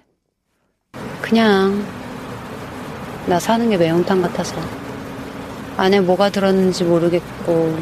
그냥 1.22 1.86
나 3.28 3.38
사는 3.38 3.70
게 3.70 3.76
매운탕 3.78 4.22
같아서 4.22 4.56
안에 5.77 6.01
뭐가 6.01 6.31
들었는지 6.31 6.85
모르겠고 6.85 7.77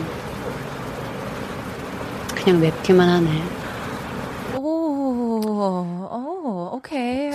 그냥 2.35 2.61
맵기만 2.61 3.09
하네. 3.09 3.64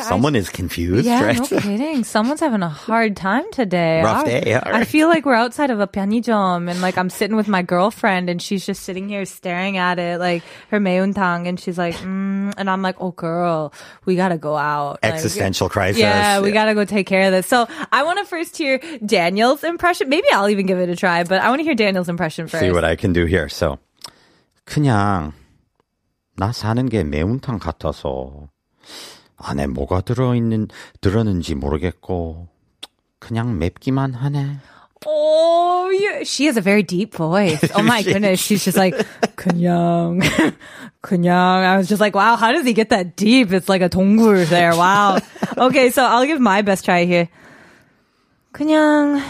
Someone 0.08 0.34
is 0.36 0.48
confused, 0.48 1.04
yeah, 1.06 1.24
right? 1.24 1.38
no 1.38 1.46
kidding. 1.60 2.04
Someone's 2.04 2.40
having 2.40 2.62
a 2.62 2.68
hard 2.68 3.16
time 3.16 3.44
today. 3.52 4.02
Rough 4.02 4.24
I- 4.26 4.40
day, 4.40 4.54
all 4.54 4.62
I 4.64 4.70
right. 4.80 4.86
feel 4.86 5.08
like 5.08 5.24
we're 5.24 5.34
outside 5.38 5.70
of 5.70 5.80
a 5.80 5.86
편의점 5.86 6.70
and 6.70 6.80
like 6.80 6.96
I'm 6.96 7.10
sitting 7.10 7.36
with 7.36 7.48
my 7.48 7.62
girlfriend 7.62 8.28
and 8.28 8.40
she's 8.40 8.64
just 8.64 8.82
sitting 8.82 9.08
here 9.08 9.24
staring 9.24 9.76
at 9.76 9.98
it 9.98 10.18
like 10.18 10.42
her 10.70 10.80
매운탕 10.80 11.48
and 11.48 11.58
she's 11.60 11.78
like, 11.78 11.94
mm, 11.96 12.52
and 12.56 12.70
I'm 12.70 12.82
like, 12.82 12.96
oh 13.00 13.12
girl, 13.12 13.72
we 14.04 14.16
gotta 14.16 14.38
go 14.38 14.56
out. 14.56 15.00
Like, 15.02 15.14
Existential 15.14 15.68
crisis. 15.68 16.00
Yeah, 16.00 16.40
we 16.40 16.52
gotta 16.52 16.74
go 16.74 16.84
take 16.84 17.06
care 17.06 17.26
of 17.28 17.32
this. 17.32 17.46
So 17.46 17.66
I 17.92 18.02
want 18.02 18.18
to 18.20 18.24
first 18.24 18.56
hear 18.56 18.80
Daniel's 19.04 19.64
impression. 19.64 20.08
Maybe 20.08 20.26
I'll 20.32 20.48
even 20.48 20.66
give 20.66 20.78
it 20.78 20.88
a 20.88 20.96
try, 20.96 21.24
but 21.24 21.40
I 21.40 21.48
want 21.50 21.60
to 21.60 21.64
hear 21.64 21.74
Daniel's 21.74 22.08
impression 22.08 22.46
first. 22.48 22.60
See 22.60 22.70
what 22.72 22.84
I 22.84 22.96
can 22.96 23.12
do 23.12 23.24
here. 23.26 23.48
So, 23.48 23.78
그냥 24.66 25.32
나 26.36 26.52
사는 26.52 26.88
게 26.88 27.04
매운탕 27.04 27.58
같아서 27.60 28.48
안에 29.39 29.67
뭐가 29.67 30.01
들어있는 30.01 30.67
들었는지 31.01 31.55
모르겠고 31.55 32.47
그냥 33.19 33.57
맵기만 33.57 34.13
하네. 34.13 34.57
Oh, 35.05 35.89
yeah. 35.89 36.23
she 36.23 36.45
has 36.45 36.57
a 36.57 36.61
very 36.61 36.83
deep 36.83 37.15
voice. 37.15 37.63
Oh 37.73 37.81
my 37.81 38.03
goodness. 38.03 38.39
She's 38.39 38.63
just 38.65 38.77
like, 38.77 38.95
그냥, 39.35 40.19
그냥. 41.01 41.63
I 41.63 41.77
was 41.77 41.87
just 41.87 42.01
like, 42.01 42.15
wow, 42.15 42.35
how 42.35 42.51
does 42.51 42.65
he 42.65 42.73
get 42.73 42.89
that 42.89 43.15
deep? 43.15 43.53
It's 43.53 43.69
like 43.69 43.81
a 43.81 43.89
동굴 43.89 44.45
there. 44.49 44.75
Wow. 44.75 45.19
Okay, 45.57 45.89
so 45.89 46.03
I'll 46.03 46.25
give 46.25 46.41
my 46.41 46.61
best 46.61 46.85
try 46.85 47.05
here. 47.05 47.29
그냥, 48.51 49.21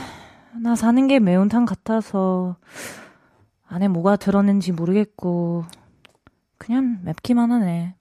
나 0.61 0.75
사는 0.75 1.07
게 1.07 1.19
매운탕 1.19 1.65
같아서 1.65 2.57
안에 3.67 3.87
뭐가 3.87 4.15
들었는지 4.15 4.71
모르겠고 4.71 5.65
그냥 6.57 6.99
맵기만 7.03 7.51
하네. 7.51 7.93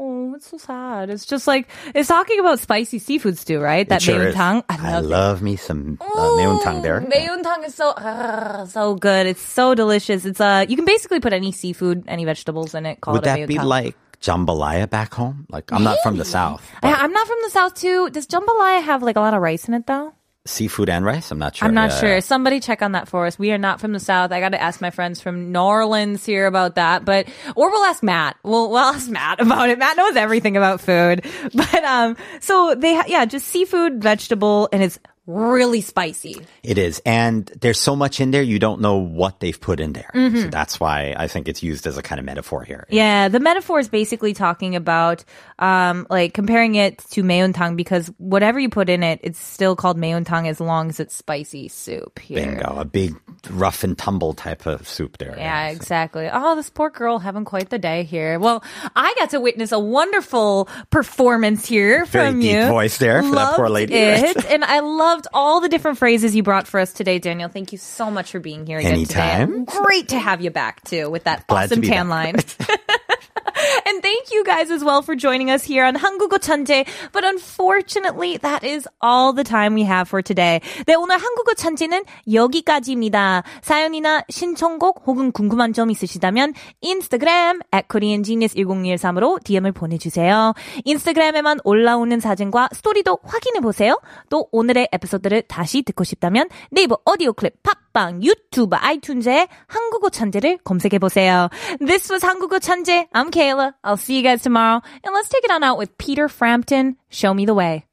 Oh, 0.00 0.32
it's 0.34 0.48
so 0.48 0.56
sad. 0.56 1.10
It's 1.10 1.26
just 1.26 1.46
like 1.46 1.68
it's 1.94 2.08
talking 2.08 2.40
about 2.40 2.58
spicy 2.58 2.98
seafood 2.98 3.36
stew, 3.36 3.60
right? 3.60 3.86
That 3.88 4.00
It 4.00 4.08
sure 4.08 4.28
is. 4.28 4.34
매운탕. 4.34 4.64
I 4.70 4.76
love 4.96 5.04
love 5.04 5.42
me 5.42 5.56
some 5.56 5.98
uh, 6.00 6.06
매운탕 6.40 6.80
there. 6.82 7.00
매운탕 7.02 7.66
is 7.66 7.74
so 7.74 7.92
ah, 7.98 8.64
so 8.64 8.94
good. 8.94 9.26
It's 9.26 9.42
so 9.42 9.74
delicious. 9.74 10.24
It's 10.24 10.40
uh 10.40 10.64
you 10.66 10.76
can 10.76 10.86
basically 10.86 11.20
put 11.20 11.34
any 11.34 11.52
seafood, 11.52 12.04
any 12.08 12.24
vegetables 12.24 12.72
in 12.74 12.86
it. 12.86 13.00
Call 13.02 13.12
Would 13.14 13.26
it 13.26 13.28
a 13.28 13.44
that 13.44 13.48
be 13.48 13.56
매운탕. 13.60 13.64
like 13.64 13.84
like 13.84 13.96
jambalaya 14.24 14.88
back 14.88 15.12
home. 15.12 15.44
Like 15.50 15.72
I'm 15.72 15.84
not 15.84 15.98
from 16.02 16.16
the 16.16 16.24
south. 16.24 16.64
I, 16.82 16.92
but 16.92 16.98
I'm 17.00 17.12
not 17.12 17.26
from 17.26 17.38
the 17.44 17.50
south 17.50 17.74
too. 17.74 18.08
Does 18.10 18.26
jambalaya 18.26 18.80
have 18.82 19.02
like 19.02 19.16
a 19.16 19.20
lot 19.20 19.34
of 19.34 19.42
rice 19.42 19.68
in 19.68 19.74
it 19.74 19.86
though? 19.86 20.12
Seafood 20.45 20.89
and 20.89 21.03
rice. 21.03 21.31
I'm 21.31 21.39
not 21.39 21.55
sure. 21.55 21.67
I'm 21.67 21.73
not 21.73 21.89
Yeah, 21.91 21.99
sure. 21.99 22.21
Somebody 22.21 22.59
check 22.59 22.81
on 22.81 22.91
that 22.93 23.07
for 23.07 23.25
us. 23.25 23.39
We 23.39 23.51
are 23.51 23.57
not 23.57 23.79
from 23.81 23.93
the 23.93 23.99
South. 23.99 24.31
I 24.31 24.39
got 24.39 24.49
to 24.49 24.61
ask 24.61 24.79
my 24.79 24.91
friends 24.91 25.19
from 25.21 25.51
New 25.51 25.59
Orleans 25.59 26.23
here 26.25 26.45
about 26.45 26.75
that. 26.75 27.03
But 27.03 27.27
or 27.55 27.71
we'll 27.71 27.83
ask 27.83 28.03
Matt. 28.03 28.37
We'll 28.43 28.69
we'll 28.69 28.77
ask 28.79 29.09
Matt 29.09 29.39
about 29.41 29.69
it. 29.69 29.79
Matt 29.79 29.97
knows 29.97 30.15
everything 30.15 30.55
about 30.57 30.81
food. 30.81 31.25
But 31.53 31.83
um, 31.83 32.15
so 32.41 32.75
they 32.77 32.95
ha- 32.95 33.05
yeah, 33.07 33.25
just 33.25 33.47
seafood, 33.47 34.01
vegetable, 34.03 34.69
and 34.71 34.83
it's 34.83 34.99
really 35.27 35.81
spicy. 35.81 36.45
It 36.63 36.77
is, 36.77 37.01
and 37.05 37.45
there's 37.59 37.79
so 37.79 37.95
much 37.95 38.19
in 38.19 38.31
there 38.31 38.43
you 38.43 38.59
don't 38.59 38.81
know 38.81 38.97
what 38.97 39.39
they've 39.39 39.59
put 39.59 39.79
in 39.79 39.93
there. 39.93 40.11
Mm-hmm. 40.13 40.41
So 40.41 40.47
that's 40.47 40.79
why 40.79 41.15
I 41.17 41.27
think 41.27 41.47
it's 41.47 41.63
used 41.63 41.87
as 41.87 41.97
a 41.97 42.01
kind 42.01 42.19
of 42.19 42.25
metaphor 42.25 42.63
here. 42.63 42.85
Yeah, 42.89 43.27
the 43.27 43.39
metaphor 43.39 43.79
is 43.79 43.89
basically 43.89 44.33
talking 44.33 44.75
about 44.75 45.23
um 45.59 46.05
like 46.09 46.33
comparing 46.33 46.75
it 46.75 46.99
to 47.11 47.23
meontang 47.23 47.75
because 47.75 48.07
whatever 48.17 48.59
you 48.59 48.69
put 48.69 48.89
in 48.89 49.03
it, 49.03 49.19
it's 49.23 49.39
still 49.39 49.75
called 49.75 49.97
meontang 49.97 50.47
as 50.47 50.59
long 50.59 50.89
as 50.89 50.99
it's 50.99 51.15
spicy 51.15 51.67
soup 51.67 52.19
here. 52.19 52.45
Bingo, 52.45 52.75
a 52.77 52.85
big 52.85 53.15
rough 53.49 53.83
and 53.83 53.97
tumble 53.97 54.33
type 54.33 54.65
of 54.65 54.87
soup 54.87 55.17
there. 55.17 55.35
Yeah, 55.37 55.69
exactly. 55.69 56.29
Oh, 56.31 56.55
this 56.55 56.69
poor 56.69 56.89
girl 56.89 57.19
having 57.19 57.45
quite 57.45 57.69
the 57.69 57.79
day 57.79 58.03
here. 58.03 58.39
Well, 58.39 58.63
I 58.95 59.13
got 59.19 59.31
to 59.31 59.39
witness 59.39 59.71
a 59.71 59.79
wonderful 59.79 60.69
performance 60.89 61.65
here 61.65 62.05
Very 62.05 62.31
from 62.31 62.41
you. 62.41 62.67
voice 62.67 62.97
there 62.97 63.21
for 63.23 63.35
that 63.35 63.55
poor 63.55 63.69
lady. 63.69 63.93
It, 63.93 64.45
and 64.49 64.63
I 64.63 64.79
loved 64.79 65.27
all 65.33 65.61
the 65.61 65.69
different 65.69 65.97
phrases 65.97 66.35
you 66.35 66.43
brought 66.43 66.67
for 66.67 66.79
us 66.79 66.93
today, 66.93 67.19
Daniel. 67.19 67.49
Thank 67.49 67.71
you 67.71 67.77
so 67.77 68.11
much 68.11 68.31
for 68.31 68.39
being 68.39 68.65
here 68.65 68.79
again 68.79 68.93
Anytime. 68.93 69.65
today. 69.65 69.79
Great 69.83 70.09
to 70.09 70.19
have 70.19 70.41
you 70.41 70.51
back 70.51 70.83
too 70.83 71.09
with 71.09 71.25
that 71.25 71.47
Glad 71.47 71.71
awesome 71.71 71.81
tan 71.81 72.09
line. 72.09 72.35
And 73.85 74.01
thank 74.01 74.31
you 74.31 74.43
guys 74.43 74.71
as 74.71 74.83
well 74.83 75.01
for 75.01 75.15
joining 75.15 75.49
us 75.49 75.63
here 75.63 75.85
on 75.85 75.95
한국어 75.95 76.37
천재. 76.37 76.85
But 77.11 77.23
unfortunately, 77.23 78.37
that 78.37 78.63
is 78.63 78.87
all 79.01 79.33
the 79.33 79.43
time 79.43 79.73
we 79.75 79.83
have 79.83 80.07
for 80.07 80.21
today. 80.21 80.59
네, 80.85 80.95
오늘 80.95 81.17
한국어 81.17 81.53
천재는 81.53 82.03
여기까지입니다. 82.31 83.43
사연이나 83.61 84.23
신청곡 84.29 85.03
혹은 85.05 85.31
궁금한 85.31 85.73
점 85.73 85.89
있으시다면 85.91 86.53
인스타그램 86.81 87.61
at 87.73 87.87
koreangenius1013으로 87.87 89.43
DM을 89.43 89.71
보내주세요. 89.71 90.53
인스타그램에만 90.83 91.59
올라오는 91.63 92.19
사진과 92.19 92.69
스토리도 92.73 93.19
확인해보세요. 93.23 93.99
또 94.29 94.47
오늘의 94.51 94.89
에피소드를 94.91 95.43
다시 95.43 95.81
듣고 95.81 96.03
싶다면 96.03 96.49
네이버 96.71 96.97
오디오 97.05 97.33
클립, 97.33 97.61
팟빵, 97.63 98.23
유튜브, 98.23 98.75
아이튠즈에 98.75 99.47
한국어 99.67 100.09
천재를 100.09 100.57
검색해보세요. 100.63 101.49
This 101.79 102.11
was 102.11 102.25
한국어 102.25 102.59
천재. 102.59 103.07
I'm 103.13 103.31
Kayla. 103.55 103.73
I'll 103.83 103.97
see 103.97 104.17
you 104.17 104.23
guys 104.23 104.41
tomorrow. 104.41 104.81
And 105.03 105.13
let's 105.13 105.29
take 105.29 105.43
it 105.43 105.51
on 105.51 105.63
out 105.63 105.77
with 105.77 105.97
Peter 105.97 106.27
Frampton. 106.27 106.97
Show 107.09 107.33
me 107.33 107.45
the 107.45 107.53
way. 107.53 107.85